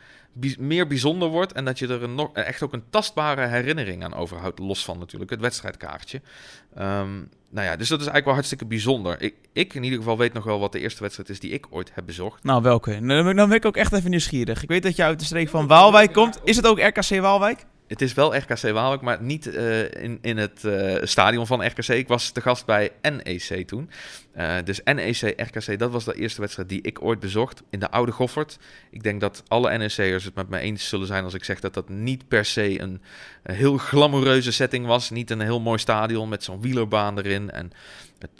meer 0.58 0.86
bijzonder 0.86 1.28
wordt. 1.28 1.52
En 1.52 1.64
dat 1.64 1.78
je 1.78 1.88
er 1.88 2.02
een 2.02 2.14
nog, 2.14 2.32
echt 2.32 2.62
ook 2.62 2.72
een 2.72 2.84
tastbare 2.90 3.46
herinnering 3.46 4.04
aan 4.04 4.14
overhoudt. 4.14 4.58
Los 4.58 4.84
van 4.84 4.98
natuurlijk 4.98 5.30
het 5.30 5.40
wedstrijdkaartje. 5.40 6.20
Um, 6.78 7.28
nou 7.50 7.66
ja, 7.66 7.76
dus 7.76 7.88
dat 7.88 8.00
is 8.00 8.06
eigenlijk 8.06 8.24
wel 8.24 8.34
hartstikke 8.34 8.66
bijzonder. 8.66 9.22
Ik, 9.22 9.34
ik 9.52 9.74
in 9.74 9.82
ieder 9.82 9.98
geval 9.98 10.18
weet 10.18 10.32
nog 10.32 10.44
wel 10.44 10.60
wat 10.60 10.72
de 10.72 10.80
eerste 10.80 11.02
wedstrijd 11.02 11.28
is 11.28 11.40
die 11.40 11.50
ik 11.50 11.66
ooit 11.70 11.90
heb 11.94 12.06
bezocht. 12.06 12.44
Nou, 12.44 12.62
welke? 12.62 13.06
Dan 13.06 13.34
ben 13.34 13.52
ik 13.52 13.64
ook 13.64 13.76
echt 13.76 13.92
even 13.92 14.10
nieuwsgierig. 14.10 14.62
Ik 14.62 14.68
weet 14.68 14.82
dat 14.82 14.96
je 14.96 15.02
uit 15.02 15.18
de 15.18 15.24
streek 15.24 15.48
van 15.48 15.66
Waalwijk 15.66 16.12
komt. 16.12 16.40
Is 16.44 16.56
het 16.56 16.66
ook 16.66 16.80
RKC 16.80 17.20
Waalwijk? 17.20 17.66
Het 17.90 18.02
is 18.02 18.14
wel 18.14 18.36
RKC 18.36 18.60
Waalwijk, 18.60 19.00
maar 19.00 19.22
niet 19.22 19.46
uh, 19.46 19.80
in, 19.82 20.18
in 20.22 20.36
het 20.36 20.62
uh, 20.64 20.96
stadion 21.02 21.46
van 21.46 21.66
RKC. 21.66 21.88
Ik 21.88 22.08
was 22.08 22.30
te 22.30 22.40
gast 22.40 22.66
bij 22.66 22.90
NEC 23.02 23.66
toen. 23.66 23.90
Uh, 24.36 24.56
dus 24.64 24.80
NEC, 24.84 25.34
RKC, 25.36 25.78
dat 25.78 25.90
was 25.90 26.04
de 26.04 26.14
eerste 26.14 26.40
wedstrijd 26.40 26.68
die 26.68 26.82
ik 26.82 27.02
ooit 27.02 27.20
bezocht 27.20 27.62
in 27.70 27.80
de 27.80 27.90
Oude 27.90 28.12
Goffert. 28.12 28.58
Ik 28.90 29.02
denk 29.02 29.20
dat 29.20 29.42
alle 29.48 29.78
NEC'ers 29.78 30.24
het 30.24 30.34
met 30.34 30.48
me 30.48 30.58
eens 30.58 30.88
zullen 30.88 31.06
zijn 31.06 31.24
als 31.24 31.34
ik 31.34 31.44
zeg 31.44 31.60
dat 31.60 31.74
dat 31.74 31.88
niet 31.88 32.28
per 32.28 32.44
se 32.44 32.80
een, 32.80 33.02
een 33.42 33.54
heel 33.54 33.76
glamoureuze 33.76 34.52
setting 34.52 34.86
was. 34.86 35.10
Niet 35.10 35.30
een 35.30 35.40
heel 35.40 35.60
mooi 35.60 35.78
stadion 35.78 36.28
met 36.28 36.44
zo'n 36.44 36.60
wielerbaan 36.60 37.18
erin. 37.18 37.50
En 37.50 37.72
het 38.18 38.30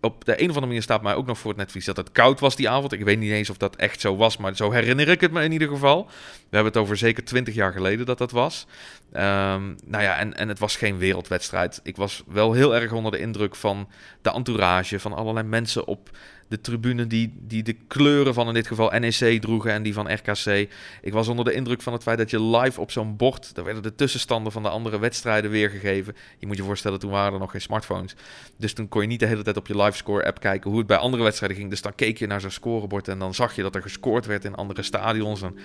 op 0.00 0.24
de 0.24 0.32
een 0.32 0.42
of 0.42 0.46
andere 0.48 0.66
manier 0.66 0.82
staat 0.82 1.02
mij 1.02 1.14
ook 1.14 1.26
nog 1.26 1.38
voor 1.38 1.50
het 1.50 1.58
netvlies 1.58 1.84
dat 1.84 1.96
het 1.96 2.12
koud 2.12 2.40
was 2.40 2.56
die 2.56 2.68
avond. 2.68 2.92
Ik 2.92 3.04
weet 3.04 3.18
niet 3.18 3.30
eens 3.30 3.50
of 3.50 3.56
dat 3.56 3.76
echt 3.76 4.00
zo 4.00 4.16
was, 4.16 4.36
maar 4.36 4.56
zo 4.56 4.70
herinner 4.70 5.08
ik 5.08 5.20
het 5.20 5.32
me 5.32 5.42
in 5.42 5.52
ieder 5.52 5.68
geval. 5.68 6.06
We 6.06 6.56
hebben 6.56 6.72
het 6.72 6.82
over 6.82 6.96
zeker 6.96 7.24
twintig 7.24 7.54
jaar 7.54 7.72
geleden 7.72 8.06
dat 8.06 8.18
dat 8.18 8.30
was. 8.30 8.66
Um, 9.12 9.76
nou 9.84 10.02
ja, 10.02 10.16
en, 10.16 10.36
en 10.36 10.48
het 10.48 10.58
was 10.58 10.76
geen 10.76 10.98
wereldwedstrijd. 10.98 11.80
Ik 11.82 11.96
was 11.96 12.22
wel 12.26 12.52
heel 12.52 12.74
erg 12.74 12.92
onder 12.92 13.12
de 13.12 13.18
indruk 13.18 13.56
van 13.56 13.88
de 14.22 14.30
entourage, 14.30 15.00
van 15.00 15.12
allerlei 15.12 15.46
mensen 15.46 15.86
op 15.86 16.10
de 16.48 16.60
tribune 16.60 17.06
die, 17.06 17.32
die 17.40 17.62
de 17.62 17.76
kleuren 17.86 18.34
van 18.34 18.48
in 18.48 18.54
dit 18.54 18.66
geval 18.66 18.90
NEC 18.98 19.40
droegen 19.40 19.72
en 19.72 19.82
die 19.82 19.92
van 19.92 20.12
RKC. 20.12 20.68
Ik 21.02 21.12
was 21.12 21.28
onder 21.28 21.44
de 21.44 21.52
indruk 21.52 21.82
van 21.82 21.92
het 21.92 22.02
feit 22.02 22.18
dat 22.18 22.30
je 22.30 22.42
live 22.42 22.80
op 22.80 22.90
zo'n 22.90 23.16
bord, 23.16 23.54
daar 23.54 23.64
werden 23.64 23.82
de 23.82 23.94
tussenstanden 23.94 24.52
van 24.52 24.62
de 24.62 24.68
andere 24.68 24.98
wedstrijden 24.98 25.50
weergegeven. 25.50 26.16
Je 26.38 26.46
moet 26.46 26.56
je 26.56 26.62
voorstellen, 26.62 26.98
toen 26.98 27.10
waren 27.10 27.32
er 27.32 27.38
nog 27.38 27.50
geen 27.50 27.60
smartphones. 27.60 28.14
Dus 28.56 28.72
toen 28.72 28.88
kon 28.88 29.02
je 29.02 29.08
niet 29.08 29.20
de 29.20 29.26
hele 29.26 29.42
tijd 29.42 29.56
op 29.56 29.66
je 29.66 29.76
livescore 29.76 30.26
app 30.26 30.40
kijken 30.40 30.70
hoe 30.70 30.78
het 30.78 30.88
bij 30.88 30.96
andere 30.96 31.22
wedstrijden 31.22 31.56
ging. 31.58 31.70
Dus 31.70 31.82
dan 31.82 31.94
keek 31.94 32.18
je 32.18 32.26
naar 32.26 32.40
zo'n 32.40 32.50
scorebord 32.50 33.08
en 33.08 33.18
dan 33.18 33.34
zag 33.34 33.56
je 33.56 33.62
dat 33.62 33.74
er 33.74 33.82
gescoord 33.82 34.26
werd 34.26 34.44
in 34.44 34.54
andere 34.54 34.82
stadions. 34.82 35.42
En 35.42 35.56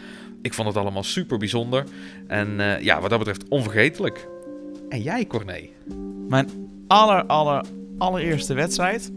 ik 0.42 0.54
vond 0.54 0.68
het 0.68 0.78
allemaal 0.78 1.04
super 1.04 1.38
bijzonder. 1.38 1.84
En 2.28 2.60
uh, 2.60 2.82
ja, 2.82 3.02
wat 3.02 3.10
dat 3.10 3.20
betreft 3.20 3.48
onvergetelijk. 3.50 4.28
En 4.90 5.02
jij, 5.02 5.26
Corné? 5.28 5.70
Mijn 6.30 6.50
aller, 6.88 7.26
aller, 7.26 7.66
allereerste 7.98 8.54
wedstrijd 8.54 9.12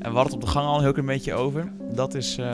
en 0.00 0.10
we 0.10 0.16
hadden 0.16 0.24
het 0.24 0.32
op 0.32 0.40
de 0.40 0.46
gang 0.46 0.66
al 0.66 0.76
een 0.76 0.82
heel 0.82 0.92
klein 0.92 1.06
beetje 1.06 1.34
over. 1.34 1.72
Dat 1.94 2.14
is 2.14 2.38
um, 2.38 2.46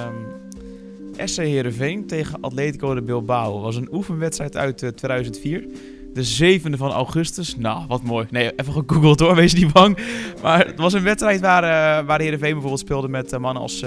SC 1.25 1.37
Heerenveen 1.37 2.07
tegen 2.07 2.41
Atletico 2.41 2.95
de 2.95 3.03
Bilbao. 3.03 3.53
Dat 3.53 3.63
was 3.63 3.77
een 3.77 3.89
oefenwedstrijd 3.93 4.57
uit 4.57 4.83
uh, 4.83 4.91
2004. 4.91 5.69
De 6.15 6.59
7e 6.61 6.71
van 6.71 6.91
augustus. 6.91 7.57
Nou, 7.57 7.85
wat 7.89 8.03
mooi. 8.03 8.27
Nee, 8.31 8.53
even 8.57 8.73
gegoogeld 8.73 9.21
hoor, 9.21 9.35
wees 9.45 9.55
niet 9.55 9.73
bang. 9.73 9.99
Maar 10.43 10.67
het 10.67 10.79
was 10.79 10.93
een 10.93 11.03
wedstrijd 11.03 11.41
waar, 11.41 11.63
uh, 11.63 12.07
waar 12.07 12.21
Heerenveen 12.21 12.53
bijvoorbeeld 12.53 12.81
speelde 12.81 13.09
met 13.09 13.33
uh, 13.33 13.39
mannen 13.39 13.63
als 13.63 13.85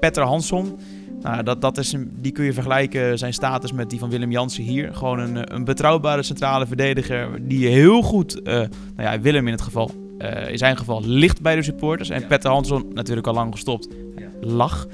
Petter 0.00 0.24
Hansson. 0.24 0.78
Nou, 1.20 1.42
dat, 1.42 1.60
dat 1.60 1.78
is 1.78 1.92
een, 1.92 2.10
die 2.20 2.32
kun 2.32 2.44
je 2.44 2.52
vergelijken, 2.52 3.18
zijn 3.18 3.32
status 3.32 3.72
met 3.72 3.90
die 3.90 3.98
van 3.98 4.10
Willem 4.10 4.30
Jansen 4.30 4.62
hier. 4.62 4.94
Gewoon 4.94 5.18
een, 5.18 5.54
een 5.54 5.64
betrouwbare 5.64 6.22
centrale 6.22 6.66
verdediger 6.66 7.28
die 7.48 7.68
heel 7.68 8.02
goed, 8.02 8.40
nou 8.44 8.68
ja, 8.96 9.20
Willem 9.20 9.46
in 9.46 9.52
het 9.52 9.62
geval, 9.62 10.01
uh, 10.22 10.50
in 10.50 10.58
zijn 10.58 10.76
geval 10.76 11.02
ligt 11.04 11.40
bij 11.40 11.54
de 11.56 11.62
supporters. 11.62 12.10
En 12.10 12.20
ja. 12.20 12.26
Petter 12.26 12.50
Hansson, 12.50 12.90
natuurlijk 12.94 13.26
al 13.26 13.34
lang 13.34 13.52
gestopt, 13.52 13.88
ja. 14.16 14.28
lag. 14.40 14.86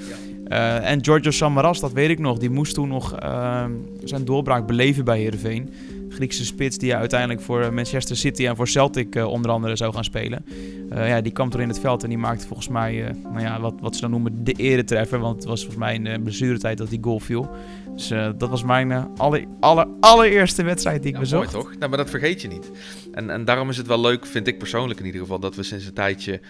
Uh, 0.48 0.90
en 0.90 1.04
Giorgio 1.04 1.30
Samaras, 1.30 1.80
dat 1.80 1.92
weet 1.92 2.10
ik 2.10 2.18
nog, 2.18 2.38
die 2.38 2.50
moest 2.50 2.74
toen 2.74 2.88
nog 2.88 3.22
uh, 3.22 3.64
zijn 4.04 4.24
doorbraak 4.24 4.66
beleven 4.66 5.04
bij 5.04 5.18
Heerenveen. 5.18 5.72
Griekse 6.18 6.44
spits 6.44 6.78
die 6.78 6.94
uiteindelijk 6.94 7.40
voor 7.40 7.74
Manchester 7.74 8.16
City 8.16 8.46
en 8.46 8.56
voor 8.56 8.68
Celtic 8.68 9.14
uh, 9.14 9.26
onder 9.26 9.50
andere 9.50 9.76
zou 9.76 9.94
gaan 9.94 10.04
spelen. 10.04 10.44
Uh, 10.92 11.08
ja, 11.08 11.20
die 11.20 11.32
kwam 11.32 11.52
er 11.52 11.60
in 11.60 11.68
het 11.68 11.80
veld 11.80 12.02
en 12.02 12.08
die 12.08 12.18
maakte 12.18 12.46
volgens 12.46 12.68
mij 12.68 12.94
uh, 12.94 13.22
nou 13.22 13.40
ja, 13.40 13.60
wat, 13.60 13.74
wat 13.80 13.94
ze 13.94 14.00
dan 14.00 14.10
noemen 14.10 14.44
de 14.44 14.52
eretreffer. 14.52 15.18
Want 15.18 15.36
het 15.36 15.44
was 15.44 15.60
volgens 15.60 15.80
mij 15.80 15.94
in 15.94 16.04
de 16.04 16.20
blessuretijd 16.20 16.78
dat 16.78 16.88
die 16.90 16.98
goal 17.02 17.20
viel. 17.20 17.50
Dus 17.94 18.10
uh, 18.10 18.28
dat 18.38 18.48
was 18.48 18.62
mijn 18.62 18.92
aller, 19.16 19.44
aller, 19.60 19.86
allereerste 20.00 20.62
wedstrijd 20.62 20.98
die 21.02 21.08
ik 21.08 21.14
ja, 21.14 21.20
bezocht. 21.20 21.52
Mooi 21.52 21.64
toch? 21.64 21.76
Nou, 21.78 21.88
maar 21.88 21.98
dat 21.98 22.10
vergeet 22.10 22.42
je 22.42 22.48
niet. 22.48 22.70
En, 23.12 23.30
en 23.30 23.44
daarom 23.44 23.68
is 23.68 23.76
het 23.76 23.86
wel 23.86 24.00
leuk, 24.00 24.26
vind 24.26 24.46
ik 24.46 24.58
persoonlijk 24.58 25.00
in 25.00 25.06
ieder 25.06 25.20
geval, 25.20 25.38
dat 25.38 25.54
we 25.54 25.62
sinds 25.62 25.86
een 25.86 25.92
tijdje 25.92 26.40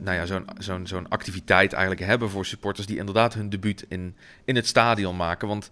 nou 0.00 0.16
ja, 0.16 0.26
zo'n 0.26 0.44
zo'n 0.58 0.86
zo'n 0.86 1.08
activiteit 1.08 1.72
eigenlijk 1.72 2.06
hebben 2.06 2.30
voor 2.30 2.46
supporters 2.46 2.86
die 2.86 2.98
inderdaad 2.98 3.34
hun 3.34 3.50
debuut 3.50 3.84
in, 3.88 4.14
in 4.44 4.56
het 4.56 4.66
stadion 4.66 5.16
maken. 5.16 5.48
Want 5.48 5.70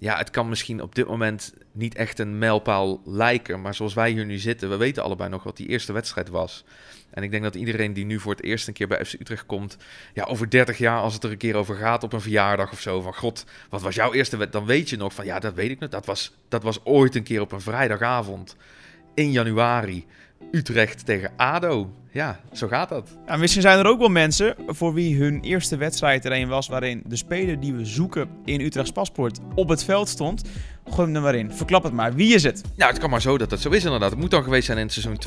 ja, 0.00 0.16
het 0.16 0.30
kan 0.30 0.48
misschien 0.48 0.82
op 0.82 0.94
dit 0.94 1.06
moment 1.06 1.54
niet 1.72 1.94
echt 1.94 2.18
een 2.18 2.38
mijlpaal 2.38 3.00
lijken. 3.04 3.60
Maar 3.60 3.74
zoals 3.74 3.94
wij 3.94 4.10
hier 4.10 4.24
nu 4.24 4.38
zitten, 4.38 4.70
we 4.70 4.76
weten 4.76 5.02
allebei 5.02 5.30
nog 5.30 5.42
wat 5.42 5.56
die 5.56 5.68
eerste 5.68 5.92
wedstrijd 5.92 6.28
was. 6.28 6.64
En 7.10 7.22
ik 7.22 7.30
denk 7.30 7.42
dat 7.42 7.54
iedereen 7.54 7.92
die 7.92 8.04
nu 8.04 8.20
voor 8.20 8.32
het 8.32 8.42
eerst 8.42 8.68
een 8.68 8.74
keer 8.74 8.88
bij 8.88 9.04
FC 9.04 9.12
Utrecht 9.12 9.46
komt, 9.46 9.76
ja, 10.14 10.24
over 10.24 10.50
30 10.50 10.78
jaar, 10.78 11.00
als 11.00 11.14
het 11.14 11.24
er 11.24 11.30
een 11.30 11.36
keer 11.36 11.56
over 11.56 11.76
gaat 11.76 12.02
op 12.02 12.12
een 12.12 12.20
verjaardag 12.20 12.72
of 12.72 12.80
zo, 12.80 13.00
van 13.00 13.14
god, 13.14 13.44
wat 13.68 13.82
was 13.82 13.94
jouw 13.94 14.12
eerste 14.12 14.36
wedstrijd? 14.36 14.66
Dan 14.66 14.76
weet 14.76 14.90
je 14.90 14.96
nog 14.96 15.14
van, 15.14 15.24
ja, 15.24 15.38
dat 15.38 15.54
weet 15.54 15.70
ik 15.70 15.78
nog. 15.78 15.90
Dat 15.90 16.06
was, 16.06 16.36
dat 16.48 16.62
was 16.62 16.84
ooit 16.84 17.14
een 17.14 17.22
keer 17.22 17.40
op 17.40 17.52
een 17.52 17.60
vrijdagavond 17.60 18.56
in 19.14 19.30
januari. 19.30 20.06
Utrecht 20.50 21.06
tegen 21.06 21.32
ADO. 21.36 21.92
Ja, 22.12 22.40
zo 22.52 22.68
gaat 22.68 22.88
dat. 22.88 23.08
Ja, 23.26 23.36
misschien 23.36 23.62
zijn 23.62 23.78
er 23.78 23.86
ook 23.86 23.98
wel 23.98 24.08
mensen 24.08 24.54
voor 24.66 24.94
wie 24.94 25.16
hun 25.16 25.40
eerste 25.40 25.76
wedstrijd 25.76 26.24
er 26.24 26.32
een 26.32 26.48
was 26.48 26.68
waarin 26.68 27.02
de 27.06 27.16
speler 27.16 27.60
die 27.60 27.72
we 27.72 27.84
zoeken 27.84 28.28
in 28.44 28.60
Utrechts 28.60 28.92
paspoort 28.92 29.38
op 29.54 29.68
het 29.68 29.84
veld 29.84 30.08
stond. 30.08 30.42
Gooi 30.90 31.06
hem 31.06 31.16
er 31.16 31.22
maar 31.22 31.34
in. 31.34 31.52
Verklap 31.52 31.82
het 31.82 31.92
maar. 31.92 32.14
Wie 32.14 32.34
is 32.34 32.42
het? 32.42 32.62
Nou, 32.76 32.90
het 32.90 33.00
kan 33.00 33.10
maar 33.10 33.20
zo 33.20 33.38
dat 33.38 33.50
dat 33.50 33.60
zo 33.60 33.70
is 33.70 33.84
inderdaad. 33.84 34.10
Het 34.10 34.18
moet 34.18 34.30
dan 34.30 34.42
geweest 34.42 34.66
zijn 34.66 34.78
in 34.78 34.84
het 34.84 34.92
seizoen 34.92 35.18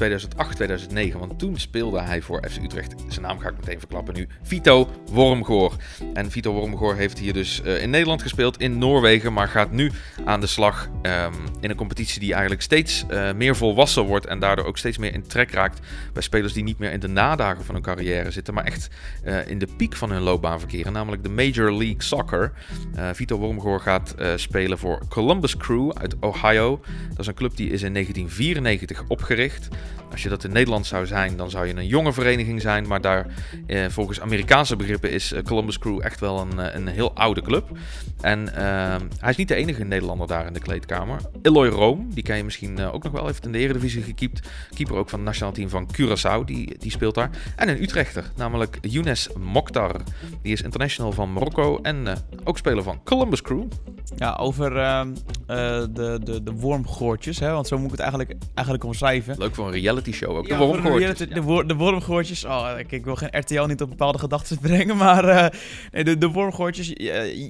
2008-2009. 1.14 1.18
Want 1.18 1.40
toen 1.40 1.60
speelde 1.60 2.02
hij 2.02 2.22
voor 2.22 2.44
FC 2.50 2.64
Utrecht. 2.64 2.94
Zijn 3.08 3.26
naam 3.26 3.40
ga 3.40 3.50
ik 3.50 3.56
meteen 3.60 3.80
verklappen 3.80 4.14
nu. 4.14 4.28
Vito 4.42 4.90
Wormgoor. 5.12 5.76
En 6.14 6.32
Vito 6.32 6.54
Wormgoor 6.54 6.96
heeft 6.96 7.20
hier 7.20 7.34
dus 7.34 7.62
uh, 7.66 7.82
in 7.82 7.90
Nederland 7.90 8.22
gespeeld, 8.22 8.60
in 8.60 8.78
Noorwegen. 8.78 9.34
Maar 9.34 9.48
gaat 9.48 9.72
nu 9.72 9.92
aan 10.26 10.40
de 10.40 10.48
slag 10.48 10.90
um, 11.02 11.34
in 11.60 11.70
een 11.70 11.76
competitie 11.76 12.20
die 12.20 12.32
eigenlijk 12.32 12.62
steeds 12.62 13.06
uh, 13.12 13.32
meer 13.34 13.56
volwassen 13.56 14.04
wordt. 14.04 14.26
En 14.26 14.40
daardoor 14.40 14.66
ook 14.66 14.78
steeds 14.78 14.98
meer 14.98 15.14
in 15.14 15.28
trek 15.28 15.52
raakt 15.52 15.80
bij 16.14 16.24
spelers 16.24 16.54
die 16.54 16.64
niet 16.64 16.73
meer 16.78 16.92
in 16.92 17.00
de 17.00 17.08
nadagen 17.08 17.66
van 17.66 17.74
hun 17.74 17.84
carrière 17.84 18.32
zitten. 18.32 18.54
Maar 18.54 18.64
echt 18.64 18.88
uh, 19.26 19.48
in 19.48 19.60
de 19.60 19.68
piek 19.78 19.96
van 19.96 20.12
hun 20.12 20.22
loopbaan 20.22 20.60
verkeren. 20.60 20.94
Namelijk 20.94 21.24
de 21.24 21.30
Major 21.30 21.72
League 21.72 22.04
Soccer. 22.04 22.52
Vito 23.14 23.38
Wormgoor 23.38 23.80
gaat 23.80 24.16
spelen 24.36 24.78
voor 24.78 25.08
Columbus 25.10 25.58
Crew 25.58 25.92
uit 25.92 26.16
Ohio. 26.20 26.82
Dat 27.10 27.20
is 27.20 27.28
een 27.28 27.34
club 27.34 27.56
die 27.56 27.70
is 27.70 27.82
in 27.82 27.94
1994 27.94 29.04
opgericht. 29.08 29.70
Als 30.14 30.24
je 30.24 30.30
dat 30.30 30.44
in 30.44 30.52
Nederland 30.52 30.86
zou 30.86 31.06
zijn, 31.06 31.38
dan 31.38 31.50
zou 31.50 31.68
je 31.68 31.76
een 31.76 31.88
jonge 31.88 32.14
vereniging 32.14 32.62
zijn. 32.62 32.88
Maar 32.88 33.02
daar, 33.02 33.26
eh, 33.68 33.86
volgens 33.90 34.22
Amerikaanse 34.22 34.76
begrippen, 34.76 35.12
is 35.12 35.32
eh, 35.32 35.44
Columbus 35.44 35.80
Crew 35.80 36.02
echt 36.04 36.20
wel 36.20 36.40
een, 36.40 36.60
eh, 36.60 36.76
een 36.76 36.88
heel 36.88 37.16
oude 37.16 37.42
club. 37.42 37.70
En 38.24 38.56
eh, 38.56 38.96
hij 39.20 39.30
is 39.30 39.36
niet 39.36 39.48
de 39.48 39.56
enige 39.56 39.84
Nederlander 39.84 40.28
daar 40.28 40.48
in 40.48 40.54
de 40.54 40.60
kleedkamer. 40.60 41.20
Eloy 41.42 41.68
Room, 41.68 42.14
die 42.14 42.24
ken 42.24 42.38
je 42.38 42.44
misschien 42.44 42.78
eh, 42.78 42.94
ook 42.94 43.04
nog 43.04 43.12
wel, 43.12 43.26
heeft 43.26 43.46
in 43.46 43.52
de 43.52 43.58
Eredivisie 43.58 44.04
gekiept. 44.04 44.50
Keeper 44.76 44.96
ook 44.96 45.10
van 45.10 45.20
het 45.20 45.28
nationaal 45.28 45.54
team 45.54 45.70
van 45.70 45.90
Curaçao, 45.98 46.46
die, 46.46 46.63
die 46.66 46.92
speelt 46.92 47.16
daar. 47.16 47.30
En 47.56 47.70
een 47.70 47.82
Utrechter, 47.84 48.32
namelijk 48.36 48.78
Younes 48.82 49.30
Mokhtar. 49.40 50.02
Die 50.42 50.54
is 50.54 50.62
international 50.62 51.12
van 51.12 51.34
Marokko 51.34 51.80
en 51.82 52.08
eh, 52.08 52.16
ook 52.44 52.58
speler 52.58 52.84
van 52.84 53.04
Columbus 53.04 53.42
Crew. 53.42 53.64
Ja, 54.16 54.36
over 54.40 54.78
ehm, 54.78 55.10
eh, 55.48 55.56
de, 55.94 56.20
de, 56.24 56.44
de 56.44 56.52
wormgoortjes, 56.52 57.40
hè, 57.40 57.52
want 57.52 57.68
zo 57.68 57.76
moet 57.76 57.86
ik 57.86 57.92
het 57.92 58.00
eigenlijk, 58.00 58.34
eigenlijk 58.54 58.86
omschrijven. 58.86 59.36
Leuk 59.38 59.56
voor 59.56 59.66
een 59.68 59.72
reality 59.82 60.12
show 60.12 60.36
ook. 60.38 60.48
Ja, 60.48 60.58
de 60.58 60.62
de 60.62 60.68
wormgoortjes. 60.68 61.18
De, 61.30 61.42
wor- 61.42 61.68
de 61.68 61.76
wormgoortjes. 61.76 62.46
Oh, 62.46 62.70
ik 62.88 63.06
wil 63.06 63.16
geen 63.16 63.30
RTL 63.40 63.64
niet 63.66 63.82
op 63.82 63.90
bepaalde 63.90 64.20
gedachten 64.20 64.60
brengen, 64.68 64.98
maar 64.98 65.26
eh, 65.28 65.60
nee, 65.92 66.04
de, 66.04 66.18
de 66.18 66.28
wormgoortjes. 66.30 66.94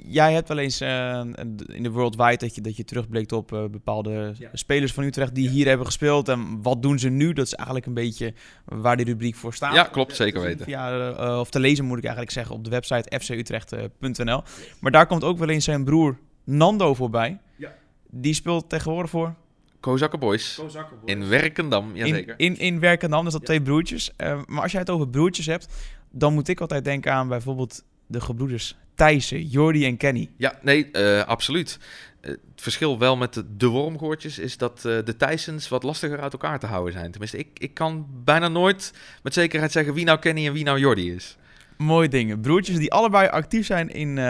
jij 0.06 0.32
hebt 0.32 0.48
wel 0.48 0.58
eens 0.58 0.80
in 0.80 1.82
de 1.82 1.90
Worldwide 1.90 2.36
dat 2.36 2.54
je, 2.54 2.60
dat 2.60 2.76
je 2.76 2.84
terugblikt 2.84 3.32
op 3.32 3.48
bepaalde 3.70 4.34
spelers 4.52 4.92
van 4.92 5.04
Utrecht 5.04 5.34
die 5.34 5.48
hier 5.48 5.66
hebben 5.66 5.86
gespeeld. 5.86 6.28
En 6.28 6.62
wat 6.62 6.82
doen 6.82 6.98
ze 6.98 7.08
nu? 7.08 7.32
Dat 7.32 7.46
is 7.46 7.54
eigenlijk 7.54 7.86
een 7.86 7.94
beetje 7.94 8.34
waar 8.64 8.96
die 8.96 9.03
rubriek 9.04 9.34
voor 9.34 9.54
staat. 9.54 9.74
Ja, 9.74 9.82
klopt, 9.82 10.16
zeker 10.16 10.40
weten. 10.40 10.64
Via, 10.64 11.12
eh, 11.12 11.38
of 11.38 11.50
te 11.50 11.60
lezen 11.60 11.84
moet 11.84 11.98
ik 11.98 12.04
eigenlijk 12.04 12.32
zeggen 12.32 12.54
op 12.54 12.64
de 12.64 12.70
website 12.70 13.20
fcutrecht.nl. 13.20 14.42
Maar 14.80 14.92
daar 14.92 15.06
komt 15.06 15.24
ook 15.24 15.38
wel 15.38 15.48
eens 15.48 15.64
zijn 15.64 15.84
broer 15.84 16.18
Nando 16.44 16.94
voorbij. 16.94 17.38
Die 18.16 18.34
speelt 18.34 18.68
tegenwoordig 18.68 19.10
voor 19.10 19.34
Kozakken 19.80 20.18
Boys. 20.18 20.60
In 21.04 21.28
Werkendam, 21.28 21.90
in, 21.94 22.06
jazeker. 22.06 22.34
in, 22.36 22.58
in 22.58 22.80
Werkendam, 22.80 23.24
dus 23.24 23.32
dat 23.32 23.44
twee 23.44 23.62
broertjes. 23.62 24.12
Eh, 24.16 24.40
maar 24.46 24.62
als 24.62 24.72
jij 24.72 24.80
het 24.80 24.90
over 24.90 25.08
broertjes 25.08 25.46
hebt, 25.46 25.68
dan 26.10 26.34
moet 26.34 26.48
ik 26.48 26.60
altijd 26.60 26.84
denken 26.84 27.12
aan 27.12 27.28
bijvoorbeeld 27.28 27.84
de 28.06 28.20
gebroeders 28.20 28.76
Thijssen, 28.94 29.42
Jordi 29.46 29.84
en 29.84 29.96
Kenny. 29.96 30.30
Ja, 30.36 30.58
nee, 30.62 30.90
eh, 30.90 31.24
absoluut. 31.24 31.78
Eh, 32.24 32.30
het 32.30 32.62
verschil 32.62 32.98
wel 32.98 33.16
met 33.16 33.34
de, 33.34 33.56
de 33.56 33.66
wormgoortjes 33.66 34.38
is 34.38 34.56
dat 34.56 34.76
eh, 34.76 34.82
de 35.04 35.16
Tysons 35.16 35.68
wat 35.68 35.82
lastiger 35.82 36.20
uit 36.20 36.32
elkaar 36.32 36.58
te 36.58 36.66
houden 36.66 36.92
zijn. 36.92 37.10
Tenminste, 37.10 37.38
ik, 37.38 37.48
ik 37.58 37.74
kan 37.74 38.06
bijna 38.24 38.48
nooit 38.48 38.92
met 39.22 39.34
zekerheid 39.34 39.72
zeggen 39.72 39.94
wie 39.94 40.04
nou 40.04 40.18
Kenny 40.18 40.46
en 40.46 40.52
wie 40.52 40.64
nou 40.64 40.78
Jordi 40.78 41.14
is. 41.14 41.36
Mooie 41.76 42.08
dingen. 42.08 42.40
Broertjes 42.40 42.76
die 42.76 42.92
allebei 42.92 43.28
actief 43.28 43.66
zijn 43.66 43.88
in 43.88 44.08
eh, 44.08 44.24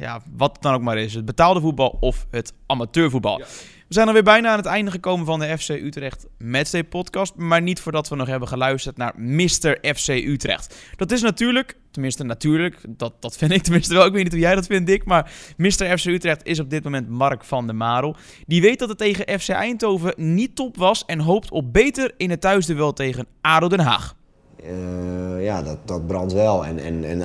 ja, 0.00 0.22
wat 0.36 0.52
het 0.52 0.62
dan 0.62 0.74
ook 0.74 0.82
maar 0.82 0.98
is. 0.98 1.14
Het 1.14 1.24
betaalde 1.24 1.60
voetbal 1.60 1.96
of 2.00 2.26
het 2.30 2.52
amateurvoetbal. 2.66 3.42
We 3.88 3.94
zijn 3.94 4.06
alweer 4.06 4.22
bijna 4.22 4.50
aan 4.50 4.56
het 4.56 4.66
einde 4.66 4.90
gekomen 4.90 5.26
van 5.26 5.40
de 5.40 5.58
FC 5.58 5.68
Utrecht 5.68 6.26
Matchday 6.38 6.84
podcast. 6.84 7.34
Maar 7.36 7.62
niet 7.62 7.80
voordat 7.80 8.08
we 8.08 8.16
nog 8.16 8.26
hebben 8.26 8.48
geluisterd 8.48 8.96
naar 8.96 9.12
Mr. 9.16 9.78
FC 9.94 10.08
Utrecht. 10.08 10.76
Dat 10.96 11.10
is 11.10 11.22
natuurlijk, 11.22 11.76
tenminste 11.90 12.24
natuurlijk, 12.24 12.76
dat, 12.88 13.12
dat 13.20 13.36
vind 13.36 13.52
ik 13.52 13.62
tenminste 13.62 13.94
wel. 13.94 14.06
Ik 14.06 14.12
weet 14.12 14.22
niet 14.22 14.32
hoe 14.32 14.40
jij 14.40 14.54
dat 14.54 14.66
vindt, 14.66 14.86
Dick. 14.86 15.04
Maar 15.04 15.32
Mr. 15.56 15.98
FC 15.98 16.04
Utrecht 16.04 16.46
is 16.46 16.60
op 16.60 16.70
dit 16.70 16.84
moment 16.84 17.08
Mark 17.08 17.44
van 17.44 17.66
der 17.66 17.74
Marel. 17.74 18.16
Die 18.46 18.60
weet 18.60 18.78
dat 18.78 18.88
het 18.88 18.98
tegen 18.98 19.40
FC 19.40 19.48
Eindhoven 19.48 20.14
niet 20.16 20.56
top 20.56 20.76
was. 20.76 21.04
En 21.04 21.20
hoopt 21.20 21.50
op 21.50 21.72
beter 21.72 22.14
in 22.16 22.30
het 22.30 22.40
thuisduel 22.40 22.92
tegen 22.92 23.26
ADO 23.40 23.68
Den 23.68 23.80
Haag. 23.80 24.16
Eh, 24.62 25.44
ja, 25.44 25.62
dat, 25.62 25.78
dat 25.84 26.06
brandt 26.06 26.32
wel. 26.32 26.66
En, 26.66 26.78
en, 26.78 27.04
en 27.04 27.20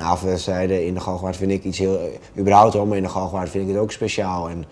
in 0.86 0.94
de 0.94 1.00
Galgenwaard 1.00 1.36
vind 1.36 1.50
ik 1.50 1.64
iets 1.64 1.78
heel... 1.78 1.98
eh, 1.98 2.40
überhaupt 2.40 2.74
al, 2.74 2.86
maar 2.86 2.96
in 2.96 3.02
de 3.02 3.08
Galgenwaard 3.08 3.50
vind 3.50 3.68
ik 3.68 3.74
het 3.74 3.82
ook 3.82 3.92
speciaal. 3.92 4.48
En 4.48 4.64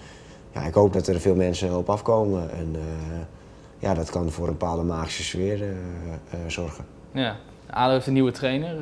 ja, 0.53 0.63
ik 0.63 0.75
hoop 0.75 0.93
dat 0.93 1.07
er 1.07 1.21
veel 1.21 1.35
mensen 1.35 1.77
op 1.77 1.91
afkomen. 1.91 2.51
En 2.51 2.71
eh, 2.75 3.19
ja, 3.79 3.95
dat 3.95 4.11
kan 4.11 4.31
voor 4.31 4.47
een 4.47 4.57
bepaalde 4.59 4.83
magische 4.83 5.23
sfeer 5.23 5.63
eh, 5.63 5.69
eh, 5.69 6.39
zorgen. 6.47 6.85
Ja, 7.13 7.37
ADO 7.71 7.93
heeft 7.93 8.07
een 8.07 8.13
nieuwe 8.13 8.33
trainer. 8.33 8.77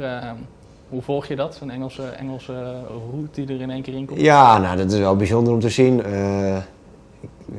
Hoe 0.89 1.03
volg 1.03 1.27
je 1.27 1.37
dat? 1.37 1.55
Zo'n 1.55 1.71
Engelse, 1.71 2.03
Engelse 2.03 2.83
route 3.11 3.45
die 3.45 3.57
er 3.57 3.61
in 3.61 3.71
één 3.71 3.83
keer 3.83 3.95
in 3.95 4.07
komt? 4.07 4.21
Ja, 4.21 4.59
nou, 4.59 4.77
dat 4.77 4.93
is 4.93 4.99
wel 4.99 5.17
bijzonder 5.17 5.53
om 5.53 5.61
te 5.61 5.69
zien. 5.69 6.03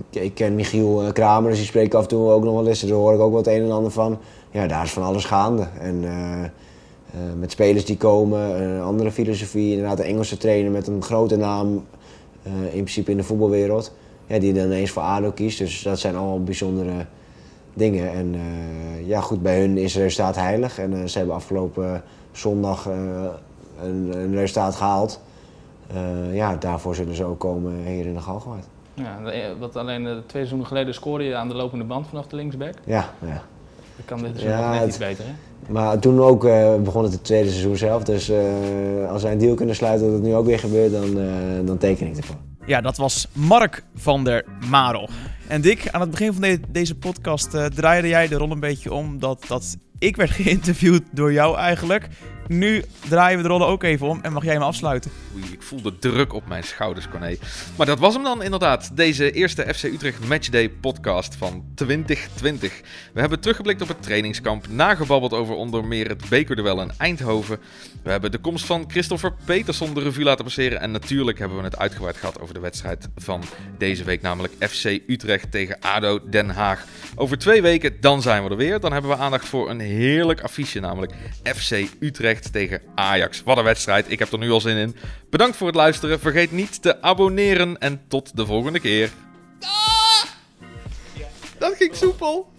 Ik, 0.09 0.21
ik 0.21 0.33
ken 0.33 0.55
Michiel 0.55 1.09
Kramer, 1.13 1.49
dus 1.49 1.59
die 1.59 1.67
spreekt 1.67 1.95
af 1.95 2.01
en 2.01 2.07
toe 2.07 2.31
ook 2.31 2.43
nog 2.43 2.53
wel 2.53 2.67
eens. 2.67 2.79
Daar 2.79 2.91
hoor 2.91 3.13
ik 3.13 3.19
ook 3.19 3.33
wat 3.33 3.45
het 3.45 3.55
een 3.55 3.63
en 3.63 3.71
ander 3.71 3.91
van. 3.91 4.17
Ja, 4.49 4.67
daar 4.67 4.83
is 4.83 4.91
van 4.91 5.03
alles 5.03 5.25
gaande. 5.25 5.67
En 5.79 6.03
met 7.39 7.51
spelers 7.51 7.85
die 7.85 7.97
komen, 7.97 8.61
een 8.61 8.81
andere 8.81 9.11
filosofie. 9.11 9.71
Inderdaad, 9.71 9.99
een 9.99 10.05
Engelse 10.05 10.37
trainer 10.37 10.71
met 10.71 10.87
een 10.87 11.03
grote 11.03 11.35
naam 11.35 11.85
in 12.43 12.69
principe 12.71 13.11
in 13.11 13.17
de 13.17 13.23
voetbalwereld. 13.23 13.91
Ja, 14.31 14.39
die 14.39 14.53
dan 14.53 14.65
ineens 14.65 14.91
voor 14.91 15.01
ADO 15.01 15.31
kiest. 15.31 15.57
Dus 15.57 15.81
dat 15.81 15.99
zijn 15.99 16.15
allemaal 16.15 16.43
bijzondere 16.43 17.05
dingen. 17.73 18.11
En 18.11 18.35
eh, 18.35 19.07
ja, 19.07 19.21
goed, 19.21 19.41
bij 19.41 19.59
hun 19.59 19.77
is 19.77 19.93
het 19.93 20.03
resultaat 20.03 20.35
heilig. 20.35 20.79
En 20.79 20.93
eh, 20.93 21.07
ze 21.07 21.17
hebben 21.17 21.35
afgelopen 21.35 22.03
zondag 22.31 22.87
eh, 22.87 22.93
een, 23.83 24.11
een 24.13 24.35
resultaat 24.35 24.75
gehaald. 24.75 25.21
Eh, 25.93 26.35
ja, 26.35 26.55
daarvoor 26.55 26.95
zullen 26.95 27.15
ze 27.15 27.23
ook 27.23 27.39
komen 27.39 27.85
hier 27.85 28.05
in 28.05 28.13
de 28.13 28.19
Galgenwaard. 28.19 28.65
Ja, 28.93 29.19
wat 29.59 29.75
alleen 29.75 30.03
twee 30.03 30.21
seizoenen 30.25 30.67
geleden 30.67 30.93
scoorde 30.93 31.23
je 31.23 31.35
aan 31.35 31.47
de 31.47 31.55
lopende 31.55 31.85
band 31.85 32.07
vanaf 32.07 32.27
de 32.27 32.35
linksback. 32.35 32.73
Ja, 32.85 33.09
ja. 33.19 33.41
Dat 33.95 34.05
kan 34.05 34.21
dit 34.21 34.41
Ja, 34.41 34.71
net 34.71 34.87
iets 34.87 34.97
beter, 34.97 35.25
hè? 35.25 35.31
Maar 35.71 35.99
toen 35.99 36.21
ook 36.21 36.41
begon 36.83 37.03
het 37.03 37.11
het 37.11 37.23
tweede 37.23 37.49
seizoen 37.49 37.77
zelf. 37.77 38.03
Dus 38.03 38.31
als 39.09 39.23
wij 39.23 39.31
een 39.31 39.37
deal 39.37 39.55
kunnen 39.55 39.75
sluiten 39.75 40.05
dat 40.05 40.15
het 40.15 40.25
nu 40.25 40.35
ook 40.35 40.45
weer 40.45 40.59
gebeurt, 40.59 40.91
dan, 40.91 41.17
dan 41.65 41.77
teken 41.77 42.07
ik 42.07 42.17
ervoor. 42.17 42.50
Ja, 42.71 42.81
dat 42.81 42.97
was 42.97 43.27
Mark 43.33 43.83
van 43.95 44.23
der 44.23 44.45
Marel. 44.69 45.09
En 45.47 45.61
Dick, 45.61 45.89
aan 45.89 46.01
het 46.01 46.09
begin 46.09 46.33
van 46.33 46.41
de- 46.41 46.59
deze 46.69 46.95
podcast 46.95 47.53
eh, 47.53 47.65
draaide 47.65 48.07
jij 48.07 48.27
de 48.27 48.35
rol 48.35 48.51
een 48.51 48.59
beetje 48.59 48.93
om 48.93 49.19
dat, 49.19 49.45
dat 49.47 49.77
ik 49.99 50.15
werd 50.15 50.31
geïnterviewd 50.41 51.01
door 51.11 51.33
jou 51.33 51.57
eigenlijk. 51.57 52.07
Nu 52.51 52.83
draaien 53.09 53.37
we 53.37 53.43
de 53.43 53.49
rollen 53.49 53.67
ook 53.67 53.83
even 53.83 54.07
om 54.07 54.19
en 54.21 54.33
mag 54.33 54.43
jij 54.43 54.57
me 54.57 54.63
afsluiten. 54.63 55.11
Oei, 55.35 55.43
ik 55.51 55.61
voel 55.61 55.81
de 55.81 55.99
druk 55.99 56.33
op 56.33 56.47
mijn 56.47 56.63
schouders, 56.63 57.09
Corné. 57.09 57.35
Maar 57.77 57.85
dat 57.85 57.99
was 57.99 58.13
hem 58.13 58.23
dan 58.23 58.43
inderdaad. 58.43 58.91
Deze 58.93 59.31
eerste 59.31 59.73
FC 59.73 59.83
Utrecht 59.83 60.27
Matchday 60.27 60.69
podcast 60.69 61.35
van 61.35 61.63
2020. 61.75 62.81
We 63.13 63.19
hebben 63.19 63.39
teruggeblikt 63.39 63.81
op 63.81 63.87
het 63.87 64.03
trainingskamp, 64.03 64.67
nagebabbeld 64.67 65.33
over 65.33 65.55
onder 65.55 65.85
meer 65.85 66.07
het 66.07 66.29
bekerduel 66.29 66.81
in 66.81 66.91
Eindhoven. 66.97 67.59
We 68.03 68.11
hebben 68.11 68.31
de 68.31 68.37
komst 68.37 68.65
van 68.65 68.83
Christopher 68.87 69.33
Peterson 69.45 69.93
de 69.93 70.01
revue 70.01 70.23
laten 70.23 70.43
passeren. 70.43 70.79
En 70.79 70.91
natuurlijk 70.91 71.39
hebben 71.39 71.57
we 71.57 71.63
het 71.63 71.77
uitgebreid 71.77 72.17
gehad 72.17 72.41
over 72.41 72.53
de 72.53 72.59
wedstrijd 72.59 73.07
van 73.15 73.43
deze 73.77 74.03
week, 74.03 74.21
namelijk 74.21 74.53
FC 74.59 74.99
Utrecht 75.07 75.51
tegen 75.51 75.79
ADO 75.79 76.19
Den 76.29 76.49
Haag. 76.49 76.85
Over 77.15 77.37
twee 77.37 77.61
weken, 77.61 78.01
dan 78.01 78.21
zijn 78.21 78.43
we 78.43 78.49
er 78.49 78.57
weer. 78.57 78.79
Dan 78.79 78.91
hebben 78.91 79.11
we 79.11 79.17
aandacht 79.17 79.45
voor 79.45 79.69
een 79.69 79.79
heerlijk 79.79 80.41
affiche, 80.41 80.79
namelijk 80.79 81.13
FC 81.43 81.75
Utrecht 82.41 82.53
tegen 82.53 82.81
Ajax. 82.95 83.43
Wat 83.43 83.57
een 83.57 83.63
wedstrijd, 83.63 84.11
ik 84.11 84.19
heb 84.19 84.31
er 84.31 84.37
nu 84.37 84.51
al 84.51 84.61
zin 84.61 84.77
in. 84.77 84.95
Bedankt 85.29 85.57
voor 85.57 85.67
het 85.67 85.75
luisteren, 85.75 86.19
vergeet 86.19 86.51
niet 86.51 86.81
te 86.81 87.01
abonneren 87.01 87.77
en 87.77 88.01
tot 88.07 88.37
de 88.37 88.45
volgende 88.45 88.79
keer. 88.79 89.09
Ah! 89.59 90.23
Dat 91.57 91.75
ging 91.75 91.95
soepel. 91.95 92.51